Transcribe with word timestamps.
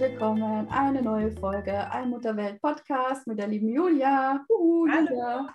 Willkommen. 0.00 0.68
Eine 0.68 1.00
neue 1.00 1.30
Folge 1.30 1.72
Allmutterwelt 1.90 2.60
Podcast 2.60 3.26
mit 3.26 3.38
der 3.38 3.48
lieben 3.48 3.70
Julia. 3.70 4.44
Uhu, 4.50 4.86
Julia. 4.86 5.54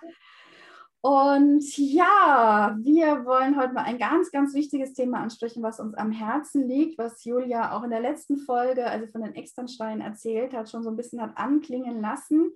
Und 1.00 1.64
ja, 1.78 2.76
wir 2.80 3.24
wollen 3.24 3.56
heute 3.56 3.74
mal 3.74 3.84
ein 3.84 3.98
ganz, 3.98 4.32
ganz 4.32 4.54
wichtiges 4.54 4.92
Thema 4.92 5.20
ansprechen, 5.20 5.62
was 5.62 5.78
uns 5.78 5.94
am 5.94 6.10
Herzen 6.10 6.66
liegt, 6.66 6.98
was 6.98 7.24
Julia 7.24 7.76
auch 7.76 7.84
in 7.84 7.90
der 7.90 8.00
letzten 8.00 8.38
Folge, 8.38 8.84
also 8.86 9.06
von 9.06 9.22
den 9.22 9.36
Externsteinen 9.36 10.00
erzählt 10.00 10.52
hat, 10.52 10.68
schon 10.68 10.82
so 10.82 10.90
ein 10.90 10.96
bisschen 10.96 11.22
hat 11.22 11.36
anklingen 11.36 12.00
lassen. 12.00 12.52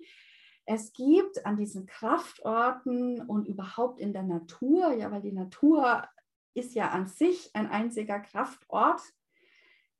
Es 0.65 0.91
gibt 0.91 1.45
an 1.45 1.55
diesen 1.55 1.85
Kraftorten 1.85 3.21
und 3.21 3.47
überhaupt 3.47 4.01
in 4.01 4.11
der 4.11 4.23
Natur, 4.23 4.93
ja, 4.93 5.11
weil 5.11 5.21
die 5.21 5.31
Natur 5.31 6.03
ist 6.53 6.75
ja 6.75 6.89
an 6.89 7.07
sich 7.07 7.51
ein 7.53 7.69
einziger 7.69 8.19
Kraftort, 8.19 9.01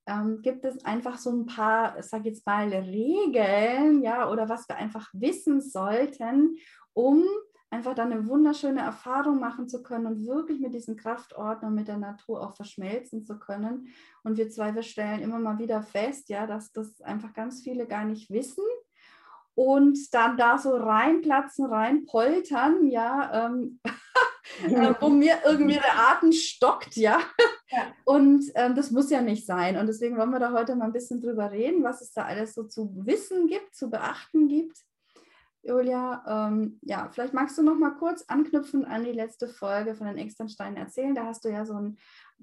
ähm, 0.07 0.41
gibt 0.41 0.66
es 0.66 0.83
einfach 0.83 1.17
so 1.17 1.31
ein 1.31 1.45
paar, 1.45 2.02
sag 2.02 2.25
jetzt 2.25 2.45
mal, 2.45 2.67
Regeln, 2.69 4.02
ja, 4.02 4.30
oder 4.30 4.49
was 4.49 4.67
wir 4.67 4.75
einfach 4.77 5.09
wissen 5.13 5.61
sollten, 5.61 6.58
um 6.93 7.23
einfach 7.69 7.95
dann 7.95 8.11
eine 8.11 8.27
wunderschöne 8.27 8.81
Erfahrung 8.81 9.39
machen 9.39 9.69
zu 9.69 9.81
können 9.81 10.05
und 10.05 10.27
wirklich 10.27 10.59
mit 10.59 10.73
diesen 10.73 10.97
Kraftordnern, 10.97 11.73
mit 11.73 11.88
der 11.88 11.97
Natur 11.97 12.41
auch 12.41 12.55
verschmelzen 12.55 13.23
zu 13.23 13.39
können. 13.39 13.88
Und 14.23 14.38
wir 14.38 14.49
zwei, 14.49 14.75
wir 14.75 14.83
stellen 14.83 15.21
immer 15.21 15.39
mal 15.39 15.58
wieder 15.58 15.81
fest, 15.81 16.27
ja, 16.30 16.45
dass 16.45 16.73
das 16.73 17.02
einfach 17.02 17.33
ganz 17.33 17.61
viele 17.61 17.88
gar 17.88 18.03
nicht 18.03 18.30
wissen 18.30 18.65
und 19.55 19.97
dann 20.13 20.38
da 20.38 20.58
so 20.58 20.75
reinplatzen, 20.75 21.65
reinpoltern, 21.65 22.88
ja, 22.88 23.47
ähm, 23.47 23.80
äh, 24.63 24.93
wo 24.99 25.09
mir 25.09 25.39
irgendwie 25.45 25.75
der 25.75 26.09
Atem 26.09 26.31
stockt, 26.31 26.95
ja. 26.95 27.19
Und 28.05 28.45
ähm, 28.55 28.75
das 28.75 28.91
muss 28.91 29.09
ja 29.09 29.22
nicht 29.22 29.45
sein. 29.45 29.77
Und 29.77 29.88
deswegen 29.88 30.17
wollen 30.17 30.31
wir 30.31 30.39
da 30.39 30.52
heute 30.52 30.75
mal 30.75 30.86
ein 30.86 30.94
bisschen 30.94 31.22
drüber 31.22 31.52
reden, 31.52 31.83
was 31.83 32.02
es 32.02 32.14
da 32.14 32.25
alles 32.25 32.53
so 32.53 32.64
zu 32.64 32.91
wissen 33.05 33.47
gibt, 33.47 33.75
zu 33.75 33.89
beachten 33.89 34.47
gibt. 34.47 34.77
Julia, 35.64 36.23
ähm, 36.27 36.80
ja, 36.81 37.09
vielleicht 37.11 37.33
magst 37.33 37.58
du 37.58 37.64
noch 37.64 37.77
mal 37.77 37.92
kurz 37.92 38.23
anknüpfen 38.27 38.83
an 38.83 39.03
die 39.03 39.11
letzte 39.11 39.47
Folge 39.47 39.94
von 39.94 40.08
den 40.08 40.17
Externsteinen 40.17 40.77
erzählen. 40.77 41.14
Da 41.14 41.25
hast 41.25 41.45
du 41.45 41.49
ja 41.49 41.66
so 41.66 41.75
einen 41.75 41.97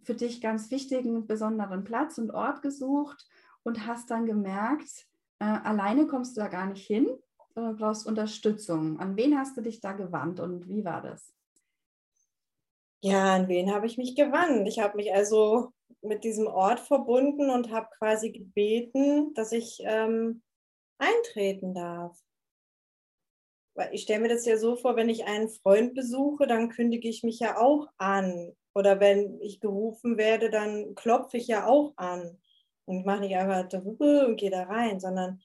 für 0.05 0.15
dich 0.15 0.41
ganz 0.41 0.71
wichtigen, 0.71 1.27
besonderen 1.27 1.83
Platz 1.83 2.19
und 2.19 2.31
Ort 2.31 2.63
gesucht 2.63 3.27
und 3.65 3.87
hast 3.87 4.11
dann 4.11 4.27
gemerkt, 4.27 5.07
äh, 5.41 5.45
alleine 5.45 6.07
kommst 6.07 6.37
du 6.37 6.41
da 6.41 6.49
gar 6.49 6.67
nicht 6.67 6.87
hin, 6.87 7.09
sondern 7.55 7.77
brauchst 7.77 8.07
Unterstützung. 8.07 9.01
An 9.01 9.17
wen 9.17 9.37
hast 9.37 9.57
du 9.57 9.63
dich 9.63 9.81
da 9.81 9.93
gewandt 9.93 10.39
und 10.39 10.69
wie 10.69 10.85
war 10.85 11.03
das? 11.03 11.35
Ja, 13.01 13.35
an 13.35 13.49
wen 13.49 13.73
habe 13.73 13.87
ich 13.87 13.97
mich 13.97 14.17
gewandt? 14.17 14.67
Ich 14.67 14.81
habe 14.81 14.97
mich 14.97 15.15
also 15.15 15.73
mit 16.03 16.25
diesem 16.25 16.47
Ort 16.49 16.81
verbunden 16.81 17.51
und 17.51 17.71
habe 17.71 17.89
quasi 17.99 18.33
gebeten, 18.33 19.33
dass 19.35 19.53
ich 19.53 19.79
ähm, 19.85 20.43
eintreten 20.99 21.75
darf. 21.75 22.19
Weil 23.75 23.95
ich 23.95 24.03
stelle 24.03 24.21
mir 24.21 24.29
das 24.29 24.45
ja 24.47 24.57
so 24.57 24.75
vor, 24.75 24.97
wenn 24.97 25.09
ich 25.09 25.27
einen 25.27 25.49
Freund 25.49 25.95
besuche, 25.95 26.49
dann 26.49 26.71
kündige 26.71 27.09
ich 27.09 27.23
mich 27.23 27.39
ja 27.39 27.57
auch 27.59 27.87
an. 27.99 28.53
Oder 28.75 28.99
wenn 28.99 29.41
ich 29.41 29.61
gerufen 29.61 30.19
werde, 30.19 30.51
dann 30.51 30.97
klopfe 30.97 31.37
ich 31.37 31.47
ja 31.47 31.67
auch 31.67 31.93
an. 31.97 32.41
Und 32.85 33.07
mache 33.07 33.21
nicht 33.21 33.37
einfach 33.37 33.69
und 33.73 34.37
gehe 34.37 34.51
da 34.51 34.65
rein, 34.65 34.99
sondern 34.99 35.41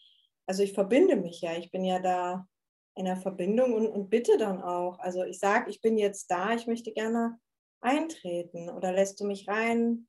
also 0.48 0.64
ich 0.64 0.74
verbinde 0.74 1.16
mich 1.18 1.42
ja. 1.42 1.56
Ich 1.58 1.70
bin 1.72 1.84
ja 1.84 2.00
da 2.00 2.48
in 2.96 3.06
der 3.06 3.18
Verbindung 3.18 3.74
und, 3.74 3.88
und 3.88 4.10
bitte 4.10 4.38
dann 4.38 4.62
auch. 4.62 4.98
Also 5.00 5.24
ich 5.24 5.40
sage, 5.40 5.70
ich 5.70 5.82
bin 5.82 5.98
jetzt 5.98 6.32
da, 6.32 6.54
ich 6.54 6.68
möchte 6.68 6.92
gerne 6.94 7.40
eintreten 7.84 8.70
oder 8.70 8.92
lässt 8.92 9.20
du 9.20 9.26
mich 9.26 9.48
rein? 9.48 10.08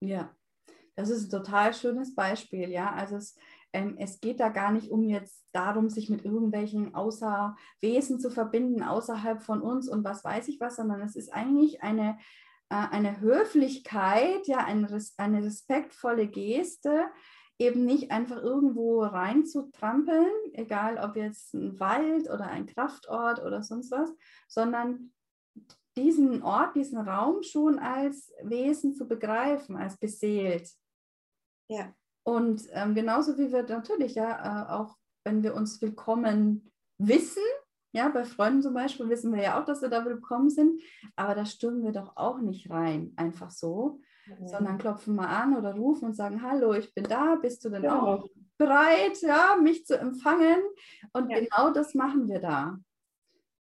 Ja, 0.00 0.34
das 0.94 1.10
ist 1.10 1.26
ein 1.26 1.30
total 1.30 1.74
schönes 1.74 2.14
Beispiel, 2.14 2.70
ja. 2.70 2.92
Also 2.92 3.16
es, 3.16 3.36
ähm, 3.72 3.96
es 3.98 4.20
geht 4.20 4.40
da 4.40 4.48
gar 4.48 4.72
nicht 4.72 4.90
um 4.90 5.02
jetzt 5.04 5.44
darum, 5.52 5.88
sich 5.88 6.08
mit 6.08 6.24
irgendwelchen 6.24 6.94
außer 6.94 7.56
Wesen 7.80 8.18
zu 8.18 8.30
verbinden, 8.30 8.82
außerhalb 8.82 9.42
von 9.42 9.60
uns 9.60 9.88
und 9.88 10.04
was 10.04 10.24
weiß 10.24 10.48
ich 10.48 10.60
was, 10.60 10.76
sondern 10.76 11.02
es 11.02 11.16
ist 11.16 11.32
eigentlich 11.32 11.82
eine, 11.82 12.18
äh, 12.70 12.76
eine 12.90 13.20
Höflichkeit, 13.20 14.46
ja, 14.46 14.58
eine, 14.58 14.88
eine 15.18 15.44
respektvolle 15.44 16.28
Geste, 16.28 17.06
eben 17.58 17.84
nicht 17.84 18.10
einfach 18.10 18.42
irgendwo 18.42 19.02
rein 19.02 19.46
zu 19.46 19.70
trampeln, 19.70 20.30
egal 20.52 20.98
ob 20.98 21.16
jetzt 21.16 21.54
ein 21.54 21.78
Wald 21.80 22.28
oder 22.28 22.48
ein 22.48 22.66
Kraftort 22.66 23.42
oder 23.42 23.62
sonst 23.62 23.90
was, 23.90 24.12
sondern 24.46 25.12
diesen 25.96 26.42
Ort, 26.42 26.76
diesen 26.76 26.98
Raum 26.98 27.42
schon 27.42 27.78
als 27.78 28.32
Wesen 28.42 28.94
zu 28.94 29.08
begreifen, 29.08 29.76
als 29.76 29.96
beseelt. 29.96 30.70
Ja. 31.68 31.94
Und 32.24 32.62
ähm, 32.72 32.94
genauso 32.94 33.38
wie 33.38 33.52
wir 33.52 33.62
natürlich 33.62 34.14
ja 34.14 34.66
äh, 34.66 34.72
auch, 34.72 34.96
wenn 35.24 35.42
wir 35.42 35.54
uns 35.54 35.80
willkommen 35.80 36.70
wissen, 36.98 37.42
ja, 37.92 38.08
bei 38.08 38.24
Freunden 38.24 38.62
zum 38.62 38.74
Beispiel 38.74 39.08
wissen 39.08 39.32
wir 39.34 39.42
ja 39.42 39.60
auch, 39.60 39.64
dass 39.64 39.80
wir 39.80 39.88
da 39.88 40.04
willkommen 40.04 40.50
sind, 40.50 40.82
aber 41.16 41.34
da 41.34 41.46
stürmen 41.46 41.82
wir 41.82 41.92
doch 41.92 42.16
auch 42.16 42.38
nicht 42.40 42.68
rein, 42.68 43.14
einfach 43.16 43.50
so, 43.50 44.00
mhm. 44.26 44.48
sondern 44.48 44.76
klopfen 44.76 45.14
mal 45.14 45.28
an 45.28 45.56
oder 45.56 45.74
rufen 45.74 46.06
und 46.06 46.14
sagen, 46.14 46.42
hallo, 46.42 46.74
ich 46.74 46.92
bin 46.94 47.04
da, 47.04 47.36
bist 47.36 47.64
du 47.64 47.70
denn 47.70 47.84
ja. 47.84 47.98
auch 47.98 48.28
bereit, 48.58 49.22
ja, 49.22 49.56
mich 49.62 49.86
zu 49.86 49.98
empfangen? 49.98 50.58
Und 51.14 51.30
ja. 51.30 51.40
genau 51.40 51.70
das 51.70 51.94
machen 51.94 52.28
wir 52.28 52.40
da. 52.40 52.78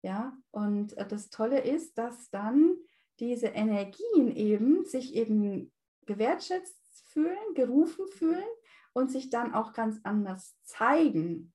Ja, 0.04 0.36
und 0.50 0.98
äh, 0.98 1.08
das 1.08 1.30
Tolle 1.30 1.60
ist, 1.60 1.96
dass 1.96 2.28
dann 2.28 2.76
diese 3.20 3.46
Energien 3.46 4.36
eben 4.36 4.84
sich 4.84 5.14
eben 5.14 5.72
gewertschätzt 6.04 6.76
fühlen, 7.06 7.54
gerufen 7.54 8.06
fühlen 8.08 8.44
und 8.92 9.10
sich 9.10 9.30
dann 9.30 9.54
auch 9.54 9.72
ganz 9.72 10.00
anders 10.02 10.58
zeigen. 10.62 11.54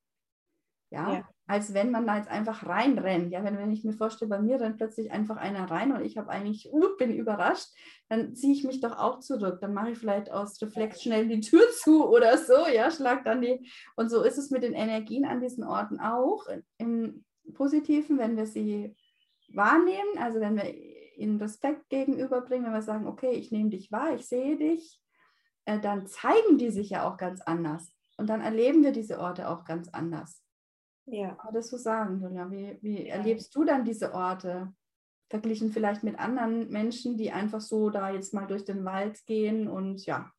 Ja, 0.92 1.12
ja. 1.12 1.28
als 1.46 1.74
wenn 1.74 1.92
man 1.92 2.04
da 2.04 2.16
jetzt 2.16 2.28
einfach 2.28 2.66
reinrennt. 2.66 3.30
Ja, 3.30 3.44
wenn, 3.44 3.56
wenn 3.56 3.70
ich 3.70 3.84
mir 3.84 3.92
vorstelle, 3.92 4.28
bei 4.28 4.40
mir 4.40 4.60
rennt 4.60 4.78
plötzlich 4.78 5.12
einfach 5.12 5.36
einer 5.36 5.70
rein 5.70 5.92
und 5.92 6.04
ich 6.04 6.18
habe 6.18 6.30
eigentlich, 6.30 6.72
uh, 6.72 6.96
bin 6.98 7.14
überrascht, 7.14 7.68
dann 8.08 8.34
ziehe 8.34 8.52
ich 8.52 8.64
mich 8.64 8.80
doch 8.80 8.98
auch 8.98 9.20
zurück. 9.20 9.60
Dann 9.60 9.74
mache 9.74 9.92
ich 9.92 9.98
vielleicht 9.98 10.32
aus 10.32 10.60
Reflex 10.60 11.00
schnell 11.00 11.28
die 11.28 11.40
Tür 11.40 11.62
zu 11.80 12.08
oder 12.08 12.36
so, 12.36 12.66
ja, 12.66 12.90
schlag 12.90 13.24
dann 13.24 13.42
die. 13.42 13.70
Und 13.94 14.08
so 14.10 14.24
ist 14.24 14.38
es 14.38 14.50
mit 14.50 14.64
den 14.64 14.74
Energien 14.74 15.24
an 15.24 15.40
diesen 15.40 15.62
Orten 15.62 16.00
auch. 16.00 16.48
Im, 16.78 17.24
Positiven, 17.54 18.18
wenn 18.18 18.36
wir 18.36 18.46
sie 18.46 18.94
wahrnehmen, 19.52 20.18
also 20.18 20.40
wenn 20.40 20.56
wir 20.56 20.72
ihnen 21.16 21.38
Respekt 21.40 21.88
gegenüberbringen, 21.88 22.66
wenn 22.66 22.72
wir 22.72 22.82
sagen, 22.82 23.06
okay, 23.06 23.32
ich 23.32 23.52
nehme 23.52 23.70
dich 23.70 23.92
wahr, 23.92 24.14
ich 24.14 24.26
sehe 24.26 24.56
dich, 24.56 25.00
äh, 25.66 25.78
dann 25.78 26.06
zeigen 26.06 26.58
die 26.58 26.70
sich 26.70 26.90
ja 26.90 27.08
auch 27.08 27.16
ganz 27.16 27.40
anders. 27.40 27.92
Und 28.16 28.28
dann 28.28 28.40
erleben 28.40 28.82
wir 28.82 28.92
diese 28.92 29.18
Orte 29.18 29.48
auch 29.48 29.64
ganz 29.64 29.88
anders. 29.88 30.42
Ja. 31.06 31.36
Das 31.52 31.68
so 31.68 31.76
sagen, 31.76 32.20
Julia? 32.20 32.50
Wie, 32.50 32.78
wie 32.82 33.08
ja. 33.08 33.14
erlebst 33.14 33.54
du 33.54 33.64
dann 33.64 33.84
diese 33.84 34.14
Orte? 34.14 34.72
Verglichen 35.28 35.70
vielleicht 35.70 36.02
mit 36.02 36.18
anderen 36.18 36.70
Menschen, 36.70 37.16
die 37.16 37.30
einfach 37.30 37.60
so 37.60 37.88
da 37.88 38.10
jetzt 38.10 38.34
mal 38.34 38.46
durch 38.46 38.64
den 38.64 38.84
Wald 38.84 39.24
gehen 39.26 39.68
und 39.68 40.04
ja. 40.04 40.32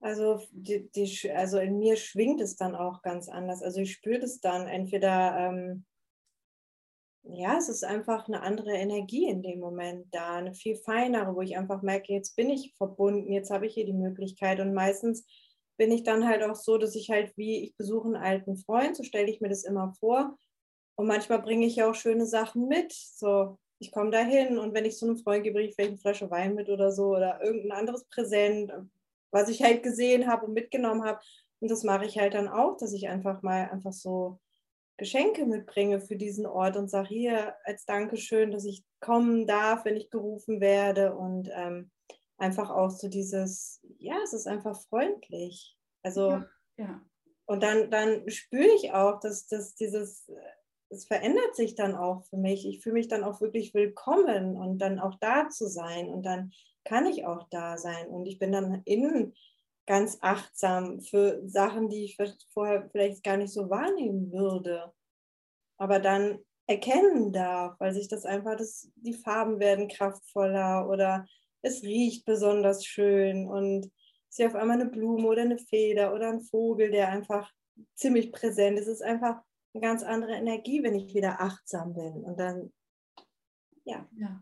Also, 0.00 0.40
die, 0.52 0.90
die, 0.92 1.30
also 1.32 1.58
in 1.58 1.78
mir 1.78 1.96
schwingt 1.96 2.40
es 2.40 2.56
dann 2.56 2.74
auch 2.74 3.02
ganz 3.02 3.28
anders. 3.28 3.62
Also 3.62 3.80
ich 3.80 3.92
spüre 3.92 4.20
das 4.20 4.40
dann 4.40 4.66
entweder 4.66 5.36
ähm, 5.36 5.84
ja, 7.22 7.56
es 7.58 7.68
ist 7.68 7.84
einfach 7.84 8.26
eine 8.26 8.42
andere 8.42 8.72
Energie 8.72 9.28
in 9.28 9.42
dem 9.42 9.60
Moment 9.60 10.06
da, 10.12 10.36
eine 10.36 10.54
viel 10.54 10.76
feinere, 10.76 11.34
wo 11.34 11.42
ich 11.42 11.56
einfach 11.56 11.82
merke, 11.82 12.12
jetzt 12.12 12.34
bin 12.36 12.50
ich 12.50 12.74
verbunden, 12.76 13.32
jetzt 13.32 13.50
habe 13.50 13.66
ich 13.66 13.74
hier 13.74 13.84
die 13.84 13.92
Möglichkeit. 13.92 14.60
Und 14.60 14.74
meistens 14.74 15.26
bin 15.76 15.92
ich 15.92 16.02
dann 16.02 16.26
halt 16.26 16.42
auch 16.42 16.56
so, 16.56 16.78
dass 16.78 16.94
ich 16.94 17.10
halt 17.10 17.36
wie, 17.36 17.64
ich 17.64 17.76
besuche 17.76 18.06
einen 18.06 18.16
alten 18.16 18.56
Freund, 18.56 18.96
so 18.96 19.02
stelle 19.02 19.30
ich 19.30 19.40
mir 19.40 19.48
das 19.48 19.64
immer 19.64 19.94
vor. 20.00 20.36
Und 20.96 21.06
manchmal 21.06 21.40
bringe 21.40 21.66
ich 21.66 21.76
ja 21.76 21.90
auch 21.90 21.94
schöne 21.94 22.26
Sachen 22.26 22.68
mit. 22.68 22.92
So, 22.92 23.58
ich 23.78 23.92
komme 23.92 24.10
da 24.10 24.20
hin 24.20 24.58
und 24.58 24.74
wenn 24.74 24.84
ich 24.84 24.98
so 24.98 25.06
einem 25.06 25.16
Freund 25.16 25.42
gebe, 25.42 25.54
bringe 25.54 25.68
ich 25.68 25.74
vielleicht 25.74 25.92
eine 25.92 25.98
Flasche 25.98 26.30
Wein 26.30 26.54
mit 26.54 26.68
oder 26.68 26.92
so 26.92 27.16
oder 27.16 27.42
irgendein 27.42 27.78
anderes 27.78 28.04
Präsent, 28.04 28.72
was 29.30 29.48
ich 29.48 29.62
halt 29.62 29.82
gesehen 29.82 30.26
habe 30.26 30.46
und 30.46 30.52
mitgenommen 30.52 31.04
habe. 31.04 31.20
Und 31.60 31.70
das 31.70 31.84
mache 31.84 32.06
ich 32.06 32.18
halt 32.18 32.34
dann 32.34 32.48
auch, 32.48 32.76
dass 32.76 32.92
ich 32.92 33.08
einfach 33.08 33.42
mal 33.42 33.70
einfach 33.70 33.92
so 33.92 34.38
Geschenke 35.00 35.46
mitbringe 35.46 35.98
für 35.98 36.16
diesen 36.16 36.44
Ort 36.44 36.76
und 36.76 36.90
sage 36.90 37.08
hier 37.08 37.54
als 37.64 37.86
Dankeschön, 37.86 38.50
dass 38.50 38.66
ich 38.66 38.84
kommen 39.00 39.46
darf, 39.46 39.86
wenn 39.86 39.96
ich 39.96 40.10
gerufen 40.10 40.60
werde 40.60 41.16
und 41.16 41.48
ähm, 41.54 41.90
einfach 42.36 42.68
auch 42.68 42.90
so 42.90 43.08
dieses, 43.08 43.80
ja, 43.96 44.16
es 44.22 44.34
ist 44.34 44.46
einfach 44.46 44.78
freundlich. 44.90 45.74
Also, 46.02 46.32
ja, 46.32 46.46
ja. 46.76 47.00
und 47.46 47.62
dann, 47.62 47.90
dann 47.90 48.28
spüre 48.28 48.68
ich 48.76 48.92
auch, 48.92 49.20
dass, 49.20 49.46
dass 49.46 49.74
dieses, 49.74 50.30
es 50.90 51.06
verändert 51.06 51.56
sich 51.56 51.74
dann 51.74 51.94
auch 51.94 52.26
für 52.26 52.36
mich. 52.36 52.66
Ich 52.66 52.82
fühle 52.82 52.96
mich 52.96 53.08
dann 53.08 53.24
auch 53.24 53.40
wirklich 53.40 53.72
willkommen 53.72 54.54
und 54.54 54.80
dann 54.80 54.98
auch 54.98 55.14
da 55.18 55.48
zu 55.48 55.66
sein 55.66 56.10
und 56.10 56.24
dann 56.26 56.52
kann 56.84 57.06
ich 57.06 57.24
auch 57.24 57.48
da 57.48 57.78
sein 57.78 58.08
und 58.08 58.26
ich 58.26 58.38
bin 58.38 58.52
dann 58.52 58.82
innen 58.84 59.34
ganz 59.90 60.18
achtsam 60.20 61.00
für 61.00 61.42
Sachen, 61.48 61.88
die 61.88 62.04
ich 62.04 62.16
vorher 62.54 62.88
vielleicht 62.92 63.24
gar 63.24 63.36
nicht 63.36 63.52
so 63.52 63.68
wahrnehmen 63.70 64.30
würde, 64.30 64.92
aber 65.78 65.98
dann 65.98 66.38
erkennen 66.68 67.32
darf, 67.32 67.74
weil 67.80 67.92
sich 67.92 68.06
das 68.06 68.24
einfach, 68.24 68.56
das, 68.56 68.88
die 68.94 69.14
Farben 69.14 69.58
werden 69.58 69.88
kraftvoller 69.88 70.88
oder 70.88 71.26
es 71.62 71.82
riecht 71.82 72.24
besonders 72.24 72.86
schön 72.86 73.48
und 73.48 73.90
sehe 74.28 74.46
auf 74.46 74.54
einmal 74.54 74.80
eine 74.80 74.88
Blume 74.88 75.26
oder 75.26 75.42
eine 75.42 75.58
Feder 75.58 76.14
oder 76.14 76.28
ein 76.28 76.40
Vogel, 76.40 76.92
der 76.92 77.08
einfach 77.08 77.50
ziemlich 77.96 78.30
präsent 78.30 78.78
ist. 78.78 78.86
Es 78.86 79.00
ist 79.00 79.02
einfach 79.02 79.42
eine 79.74 79.80
ganz 79.80 80.04
andere 80.04 80.34
Energie, 80.34 80.84
wenn 80.84 80.94
ich 80.94 81.12
wieder 81.16 81.40
achtsam 81.40 81.94
bin. 81.94 82.22
Und 82.22 82.38
dann, 82.38 82.72
ja. 83.82 84.08
ja. 84.12 84.40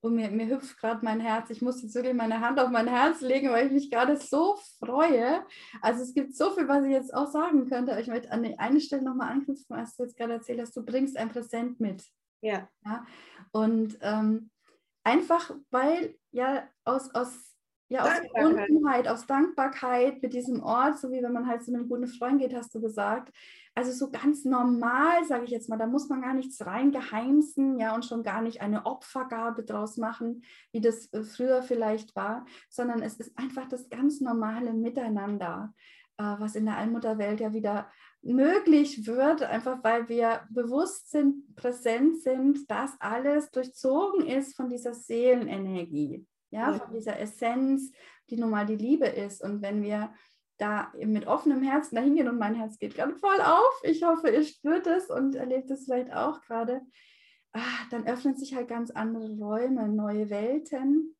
Und 0.00 0.14
mir, 0.14 0.30
mir 0.30 0.48
hüpft 0.48 0.78
gerade 0.78 1.04
mein 1.04 1.20
Herz. 1.20 1.50
Ich 1.50 1.60
muss 1.60 1.82
jetzt 1.82 1.94
wirklich 1.94 2.14
meine 2.14 2.40
Hand 2.40 2.60
auf 2.60 2.70
mein 2.70 2.86
Herz 2.86 3.20
legen, 3.20 3.50
weil 3.50 3.66
ich 3.66 3.72
mich 3.72 3.90
gerade 3.90 4.16
so 4.16 4.56
freue. 4.78 5.44
Also 5.82 6.02
es 6.02 6.14
gibt 6.14 6.36
so 6.36 6.50
viel, 6.50 6.68
was 6.68 6.84
ich 6.84 6.92
jetzt 6.92 7.12
auch 7.12 7.26
sagen 7.26 7.68
könnte. 7.68 7.98
Ich 8.00 8.06
möchte 8.06 8.30
an 8.30 8.44
eine 8.58 8.80
Stelle 8.80 9.02
nochmal 9.02 9.32
anknüpfen, 9.32 9.76
was 9.76 9.96
du 9.96 10.04
jetzt 10.04 10.16
gerade 10.16 10.34
erzählt 10.34 10.60
hast. 10.60 10.76
Du 10.76 10.84
bringst 10.84 11.16
ein 11.16 11.30
Präsent 11.30 11.80
mit. 11.80 12.04
Ja. 12.40 12.68
ja? 12.84 13.04
Und 13.50 13.98
ähm, 14.02 14.50
einfach, 15.02 15.50
weil 15.70 16.14
ja 16.30 16.68
aus, 16.84 17.12
aus 17.14 17.56
ja, 17.88 18.02
aus 18.02 18.20
Verbundenheit, 18.34 19.08
aus 19.08 19.26
Dankbarkeit 19.26 20.22
mit 20.22 20.34
diesem 20.34 20.62
Ort, 20.62 20.98
so 20.98 21.10
wie 21.10 21.22
wenn 21.22 21.32
man 21.32 21.46
halt 21.46 21.64
zu 21.64 21.72
einem 21.72 21.88
guten 21.88 22.06
Freund 22.06 22.40
geht, 22.40 22.54
hast 22.54 22.74
du 22.74 22.80
gesagt. 22.80 23.32
Also 23.74 23.92
so 23.92 24.10
ganz 24.10 24.44
normal, 24.44 25.24
sage 25.24 25.44
ich 25.44 25.50
jetzt 25.50 25.68
mal, 25.68 25.78
da 25.78 25.86
muss 25.86 26.08
man 26.08 26.20
gar 26.20 26.34
nichts 26.34 26.66
reingeheimsen, 26.66 27.78
ja, 27.78 27.94
und 27.94 28.04
schon 28.04 28.22
gar 28.22 28.42
nicht 28.42 28.60
eine 28.60 28.84
Opfergabe 28.84 29.64
draus 29.64 29.96
machen, 29.96 30.42
wie 30.72 30.80
das 30.80 31.12
äh, 31.12 31.22
früher 31.22 31.62
vielleicht 31.62 32.14
war, 32.14 32.44
sondern 32.68 33.02
es 33.02 33.14
ist 33.14 33.38
einfach 33.38 33.68
das 33.68 33.88
ganz 33.88 34.20
normale 34.20 34.74
Miteinander, 34.74 35.72
äh, 36.18 36.24
was 36.38 36.56
in 36.56 36.66
der 36.66 36.76
Allmutterwelt 36.76 37.40
ja 37.40 37.54
wieder 37.54 37.88
möglich 38.20 39.06
wird, 39.06 39.42
einfach 39.44 39.82
weil 39.82 40.08
wir 40.08 40.42
bewusst 40.50 41.10
sind, 41.10 41.54
präsent 41.56 42.20
sind, 42.20 42.70
dass 42.70 43.00
alles 43.00 43.50
durchzogen 43.50 44.26
ist 44.26 44.56
von 44.56 44.68
dieser 44.68 44.92
Seelenenergie 44.92 46.26
ja, 46.50 46.72
ja, 46.72 46.78
von 46.78 46.92
dieser 46.92 47.18
Essenz, 47.18 47.92
die 48.30 48.36
nun 48.36 48.50
mal 48.50 48.66
die 48.66 48.76
Liebe 48.76 49.06
ist. 49.06 49.42
Und 49.42 49.62
wenn 49.62 49.82
wir 49.82 50.12
da 50.58 50.92
mit 50.98 51.26
offenem 51.26 51.62
Herzen 51.62 51.96
dahin 51.96 52.16
gehen 52.16 52.28
und 52.28 52.38
mein 52.38 52.54
Herz 52.54 52.78
geht 52.78 52.94
gerade 52.94 53.14
voll 53.14 53.40
auf, 53.40 53.80
ich 53.84 54.02
hoffe, 54.02 54.28
ihr 54.28 54.44
spürt 54.44 54.86
es 54.86 55.08
und 55.08 55.34
erlebt 55.34 55.70
es 55.70 55.84
vielleicht 55.84 56.12
auch 56.12 56.40
gerade, 56.42 56.82
ah, 57.52 57.60
dann 57.90 58.06
öffnen 58.06 58.36
sich 58.36 58.54
halt 58.54 58.68
ganz 58.68 58.90
andere 58.90 59.36
Räume, 59.38 59.88
neue 59.88 60.30
Welten, 60.30 61.16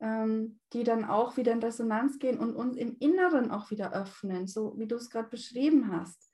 ähm, 0.00 0.60
die 0.72 0.84
dann 0.84 1.04
auch 1.04 1.36
wieder 1.36 1.52
in 1.52 1.62
Resonanz 1.62 2.18
gehen 2.18 2.38
und 2.38 2.56
uns 2.56 2.76
im 2.76 2.96
Inneren 2.98 3.50
auch 3.50 3.70
wieder 3.70 3.92
öffnen, 3.92 4.46
so 4.46 4.74
wie 4.78 4.86
du 4.86 4.96
es 4.96 5.10
gerade 5.10 5.28
beschrieben 5.28 5.92
hast. 5.92 6.29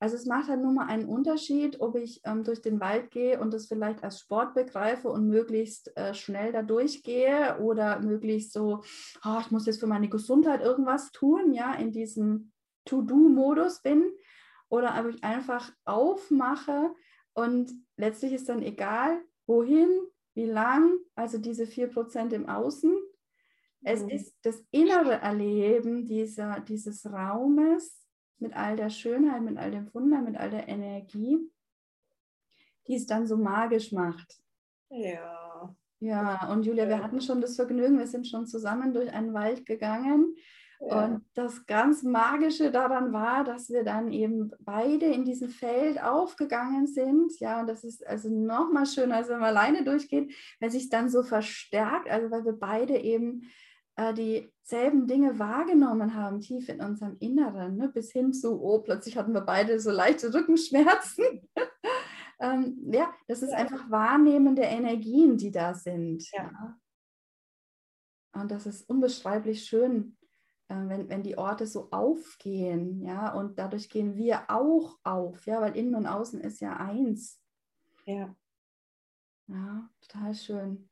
Also 0.00 0.16
es 0.16 0.26
macht 0.26 0.48
halt 0.48 0.60
nur 0.60 0.72
mal 0.72 0.86
einen 0.86 1.06
Unterschied, 1.06 1.80
ob 1.80 1.96
ich 1.96 2.20
ähm, 2.24 2.44
durch 2.44 2.60
den 2.60 2.80
Wald 2.80 3.10
gehe 3.10 3.40
und 3.40 3.54
das 3.54 3.66
vielleicht 3.66 4.02
als 4.02 4.20
Sport 4.20 4.54
begreife 4.54 5.08
und 5.08 5.28
möglichst 5.28 5.96
äh, 5.96 6.14
schnell 6.14 6.52
da 6.52 6.62
durchgehe 6.62 7.58
oder 7.60 8.00
möglichst 8.00 8.52
so, 8.52 8.82
oh, 9.24 9.38
ich 9.40 9.50
muss 9.50 9.66
jetzt 9.66 9.80
für 9.80 9.86
meine 9.86 10.08
Gesundheit 10.08 10.60
irgendwas 10.60 11.12
tun, 11.12 11.52
ja, 11.52 11.74
in 11.74 11.92
diesem 11.92 12.52
To-Do-Modus 12.86 13.80
bin 13.80 14.12
oder 14.68 15.00
ob 15.00 15.14
ich 15.14 15.22
einfach 15.22 15.72
aufmache 15.84 16.94
und 17.34 17.72
letztlich 17.96 18.32
ist 18.32 18.48
dann 18.48 18.62
egal, 18.62 19.20
wohin, 19.46 19.88
wie 20.34 20.46
lang, 20.46 20.98
also 21.14 21.38
diese 21.38 21.64
4% 21.64 22.32
im 22.32 22.48
Außen. 22.48 22.92
Es 23.82 24.02
mhm. 24.02 24.08
ist 24.10 24.36
das 24.42 24.64
innere 24.70 25.20
Erleben 25.20 26.06
dieser, 26.06 26.60
dieses 26.60 27.06
Raumes, 27.06 28.03
mit 28.38 28.54
all 28.54 28.76
der 28.76 28.90
Schönheit, 28.90 29.42
mit 29.42 29.56
all 29.58 29.70
dem 29.70 29.92
Wunder, 29.94 30.20
mit 30.20 30.36
all 30.36 30.50
der 30.50 30.68
Energie, 30.68 31.38
die 32.86 32.96
es 32.96 33.06
dann 33.06 33.26
so 33.26 33.36
magisch 33.36 33.92
macht. 33.92 34.40
Ja. 34.90 35.74
Ja, 36.00 36.50
und 36.50 36.66
Julia, 36.66 36.86
wir 36.86 37.02
hatten 37.02 37.20
schon 37.20 37.40
das 37.40 37.56
Vergnügen, 37.56 37.98
wir 37.98 38.06
sind 38.06 38.26
schon 38.26 38.46
zusammen 38.46 38.92
durch 38.92 39.10
einen 39.12 39.32
Wald 39.32 39.64
gegangen. 39.64 40.36
Ja. 40.80 41.04
Und 41.04 41.24
das 41.34 41.64
ganz 41.66 42.02
Magische 42.02 42.70
daran 42.70 43.12
war, 43.12 43.44
dass 43.44 43.70
wir 43.70 43.84
dann 43.84 44.12
eben 44.12 44.50
beide 44.60 45.06
in 45.06 45.24
diesem 45.24 45.48
Feld 45.48 46.02
aufgegangen 46.02 46.86
sind. 46.86 47.38
Ja, 47.40 47.60
und 47.60 47.68
das 47.68 47.84
ist 47.84 48.06
also 48.06 48.28
nochmal 48.28 48.84
schöner, 48.84 49.16
als 49.16 49.28
wenn 49.28 49.38
man 49.38 49.56
alleine 49.56 49.84
durchgeht, 49.84 50.34
wenn 50.60 50.70
sich 50.70 50.90
dann 50.90 51.08
so 51.08 51.22
verstärkt, 51.22 52.10
also 52.10 52.30
weil 52.30 52.44
wir 52.44 52.52
beide 52.52 52.98
eben 52.98 53.50
äh, 53.96 54.12
dieselben 54.14 55.06
Dinge 55.06 55.38
wahrgenommen 55.38 56.14
haben, 56.14 56.40
tief 56.40 56.68
in 56.68 56.80
unserem 56.80 57.16
Inneren, 57.20 57.76
ne? 57.76 57.88
bis 57.88 58.10
hin 58.12 58.32
zu, 58.32 58.60
oh, 58.60 58.80
plötzlich 58.80 59.16
hatten 59.16 59.34
wir 59.34 59.42
beide 59.42 59.78
so 59.80 59.90
leichte 59.90 60.32
Rückenschmerzen. 60.32 61.48
ähm, 62.40 62.76
ja, 62.90 63.12
das 63.28 63.42
ist 63.42 63.52
ja. 63.52 63.58
einfach 63.58 63.90
Wahrnehmen 63.90 64.56
der 64.56 64.70
Energien, 64.70 65.36
die 65.36 65.50
da 65.50 65.74
sind. 65.74 66.28
Ja. 66.32 66.50
ja. 66.50 66.78
Und 68.40 68.50
das 68.50 68.66
ist 68.66 68.88
unbeschreiblich 68.88 69.64
schön, 69.64 70.16
äh, 70.68 70.74
wenn, 70.74 71.08
wenn 71.08 71.22
die 71.22 71.38
Orte 71.38 71.66
so 71.66 71.88
aufgehen, 71.92 73.00
ja, 73.02 73.32
und 73.32 73.58
dadurch 73.58 73.88
gehen 73.88 74.16
wir 74.16 74.50
auch 74.50 74.98
auf, 75.04 75.46
ja, 75.46 75.60
weil 75.60 75.76
innen 75.76 75.94
und 75.94 76.06
außen 76.06 76.40
ist 76.40 76.60
ja 76.60 76.76
eins. 76.76 77.40
Ja. 78.06 78.34
Ja, 79.46 79.90
total 80.00 80.34
schön. 80.34 80.88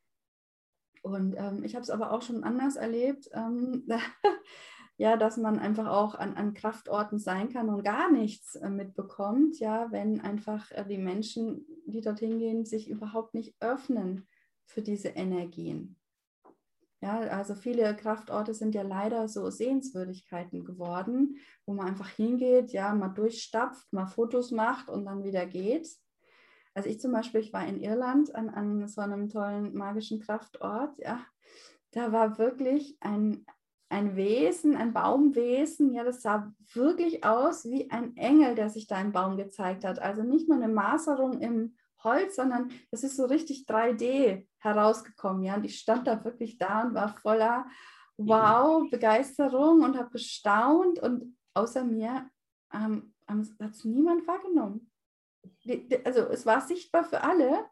Und 1.02 1.34
ähm, 1.36 1.64
ich 1.64 1.74
habe 1.74 1.82
es 1.82 1.90
aber 1.90 2.12
auch 2.12 2.22
schon 2.22 2.44
anders 2.44 2.76
erlebt, 2.76 3.28
ähm, 3.34 3.86
ja, 4.96 5.16
dass 5.16 5.36
man 5.36 5.58
einfach 5.58 5.88
auch 5.88 6.14
an, 6.14 6.34
an 6.34 6.54
Kraftorten 6.54 7.18
sein 7.18 7.48
kann 7.48 7.68
und 7.68 7.82
gar 7.82 8.10
nichts 8.10 8.54
äh, 8.54 8.70
mitbekommt, 8.70 9.58
ja, 9.58 9.90
wenn 9.90 10.20
einfach 10.20 10.70
äh, 10.70 10.84
die 10.88 10.98
Menschen, 10.98 11.66
die 11.86 12.00
dorthin 12.00 12.38
gehen, 12.38 12.64
sich 12.64 12.88
überhaupt 12.88 13.34
nicht 13.34 13.56
öffnen 13.60 14.28
für 14.64 14.82
diese 14.82 15.08
Energien. 15.08 15.96
Ja, 17.02 17.18
also 17.18 17.56
viele 17.56 17.96
Kraftorte 17.96 18.54
sind 18.54 18.76
ja 18.76 18.82
leider 18.82 19.26
so 19.26 19.50
Sehenswürdigkeiten 19.50 20.64
geworden, 20.64 21.36
wo 21.66 21.74
man 21.74 21.88
einfach 21.88 22.08
hingeht, 22.08 22.70
ja, 22.70 22.94
mal 22.94 23.08
durchstapft, 23.08 23.92
mal 23.92 24.06
Fotos 24.06 24.52
macht 24.52 24.88
und 24.88 25.06
dann 25.06 25.24
wieder 25.24 25.46
geht. 25.46 25.88
Also 26.74 26.88
ich 26.88 27.00
zum 27.00 27.12
Beispiel, 27.12 27.40
ich 27.40 27.52
war 27.52 27.66
in 27.66 27.80
Irland 27.80 28.34
an, 28.34 28.48
an 28.48 28.88
so 28.88 29.00
einem 29.00 29.28
tollen 29.28 29.74
magischen 29.74 30.20
Kraftort, 30.20 30.98
ja. 30.98 31.24
Da 31.90 32.10
war 32.10 32.38
wirklich 32.38 32.96
ein, 33.00 33.44
ein 33.90 34.16
Wesen, 34.16 34.76
ein 34.76 34.94
Baumwesen, 34.94 35.92
ja, 35.92 36.04
das 36.04 36.22
sah 36.22 36.54
wirklich 36.72 37.24
aus 37.24 37.66
wie 37.66 37.90
ein 37.90 38.16
Engel, 38.16 38.54
der 38.54 38.70
sich 38.70 38.86
da 38.86 38.98
im 38.98 39.12
Baum 39.12 39.36
gezeigt 39.36 39.84
hat. 39.84 39.98
Also 39.98 40.22
nicht 40.22 40.48
nur 40.48 40.56
eine 40.56 40.72
Maserung 40.72 41.40
im 41.40 41.76
Holz, 42.02 42.36
sondern 42.36 42.70
das 42.90 43.04
ist 43.04 43.16
so 43.16 43.26
richtig 43.26 43.66
3D 43.68 44.46
herausgekommen, 44.58 45.42
ja. 45.42 45.56
Und 45.56 45.64
ich 45.64 45.78
stand 45.78 46.06
da 46.06 46.24
wirklich 46.24 46.56
da 46.56 46.84
und 46.84 46.94
war 46.94 47.16
voller 47.18 47.66
Wow, 48.16 48.88
Begeisterung 48.90 49.82
und 49.82 49.98
habe 49.98 50.10
gestaunt 50.10 51.00
und 51.00 51.36
außer 51.54 51.82
mir 51.84 52.30
ähm, 52.72 53.14
hat 53.26 53.72
es 53.72 53.84
niemand 53.84 54.26
wahrgenommen 54.26 54.91
also 56.04 56.20
es 56.28 56.46
war 56.46 56.60
sichtbar 56.60 57.04
für 57.04 57.22
alle, 57.22 57.66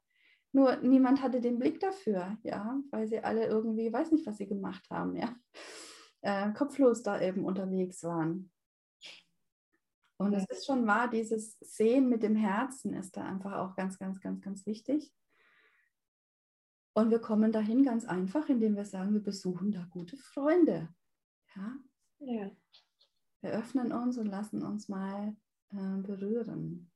nur 0.53 0.77
niemand 0.77 1.23
hatte 1.23 1.41
den 1.41 1.59
Blick 1.59 1.81
dafür, 1.81 2.37
ja, 2.43 2.81
weil 2.91 3.07
sie 3.07 3.21
alle 3.21 3.47
irgendwie, 3.47 3.93
weiß 3.93 4.11
nicht, 4.13 4.27
was 4.27 4.39
sie 4.39 4.47
gemacht 4.47 4.89
haben, 4.91 5.17
ja, 5.17 5.35
äh, 6.23 6.53
kopflos 6.53 7.03
da 7.03 7.21
eben 7.21 7.45
unterwegs 7.45 8.03
waren. 8.03 8.51
Und 10.19 10.35
es 10.35 10.45
ist 10.51 10.67
schon 10.67 10.87
wahr, 10.87 11.09
dieses 11.09 11.57
Sehen 11.61 12.11
mit 12.11 12.23
dem 12.23 12.37
Herzen 12.37 12.93
ist 12.93 13.17
da 13.17 13.25
einfach 13.25 13.53
auch 13.55 13.75
ganz, 13.75 13.99
ganz, 13.99 14.21
ganz, 14.21 14.43
ganz 14.43 14.67
wichtig. 14.67 15.15
Und 16.93 17.11
wir 17.11 17.21
kommen 17.21 17.53
dahin 17.53 17.85
ganz 17.85 18.05
einfach, 18.05 18.47
indem 18.51 18.77
wir 18.77 18.85
sagen, 18.85 19.15
wir 19.15 19.23
besuchen 19.23 19.73
da 19.73 19.87
gute 19.89 20.19
Freunde. 20.19 20.93
Ja? 21.57 21.75
ja. 22.19 22.51
Wir 23.41 23.51
öffnen 23.53 23.93
uns 23.93 24.19
und 24.19 24.27
lassen 24.27 24.63
uns 24.63 24.91
mal 24.91 25.35
äh, 25.71 25.97
berühren. 26.03 26.91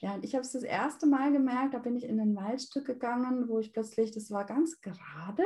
Ja, 0.00 0.14
und 0.14 0.24
ich 0.24 0.34
habe 0.34 0.42
es 0.42 0.52
das 0.52 0.62
erste 0.62 1.06
Mal 1.06 1.30
gemerkt, 1.32 1.74
da 1.74 1.78
bin 1.78 1.94
ich 1.94 2.04
in 2.04 2.18
ein 2.20 2.34
Waldstück 2.34 2.86
gegangen, 2.86 3.48
wo 3.48 3.58
ich 3.58 3.72
plötzlich, 3.72 4.10
das 4.10 4.30
war 4.30 4.46
ganz 4.46 4.80
gerade 4.80 5.44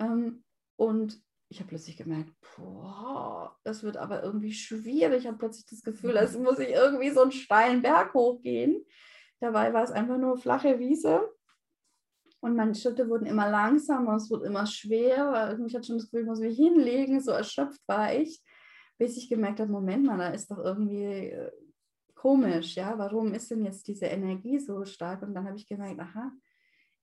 ähm, 0.00 0.44
und 0.76 1.20
ich 1.50 1.60
habe 1.60 1.70
plötzlich 1.70 1.96
gemerkt, 1.96 2.30
boah, 2.56 3.56
das 3.64 3.82
wird 3.82 3.96
aber 3.96 4.22
irgendwie 4.22 4.52
schwierig. 4.52 5.20
Ich 5.20 5.26
habe 5.26 5.38
plötzlich 5.38 5.64
das 5.66 5.82
Gefühl, 5.82 6.18
als 6.18 6.36
muss 6.38 6.58
ich 6.58 6.68
irgendwie 6.68 7.10
so 7.10 7.22
einen 7.22 7.32
steilen 7.32 7.80
Berg 7.80 8.12
hochgehen. 8.12 8.84
Dabei 9.40 9.72
war 9.72 9.82
es 9.82 9.90
einfach 9.90 10.18
nur 10.18 10.36
flache 10.36 10.78
Wiese. 10.78 11.26
Und 12.40 12.54
meine 12.54 12.74
Schritte 12.74 13.08
wurden 13.08 13.26
immer 13.26 13.50
langsamer, 13.50 14.16
es 14.16 14.30
wurde 14.30 14.46
immer 14.46 14.66
schwerer. 14.66 15.58
Ich 15.66 15.74
hatte 15.74 15.86
schon 15.86 15.96
das 15.96 16.04
Gefühl, 16.04 16.20
ich 16.20 16.28
muss 16.28 16.40
mich 16.40 16.56
hinlegen, 16.56 17.20
so 17.20 17.32
erschöpft 17.32 17.80
war 17.88 18.14
ich, 18.14 18.42
bis 18.98 19.16
ich 19.16 19.28
gemerkt 19.28 19.58
habe, 19.58 19.72
Moment 19.72 20.04
mal, 20.04 20.18
da 20.18 20.28
ist 20.28 20.50
doch 20.50 20.58
irgendwie 20.58 21.30
äh, 21.30 21.50
komisch, 22.18 22.74
ja, 22.74 22.98
warum 22.98 23.32
ist 23.32 23.50
denn 23.50 23.64
jetzt 23.64 23.86
diese 23.86 24.06
Energie 24.06 24.58
so 24.58 24.84
stark? 24.84 25.22
Und 25.22 25.34
dann 25.34 25.46
habe 25.46 25.56
ich 25.56 25.68
gemerkt, 25.68 26.00
aha, 26.00 26.32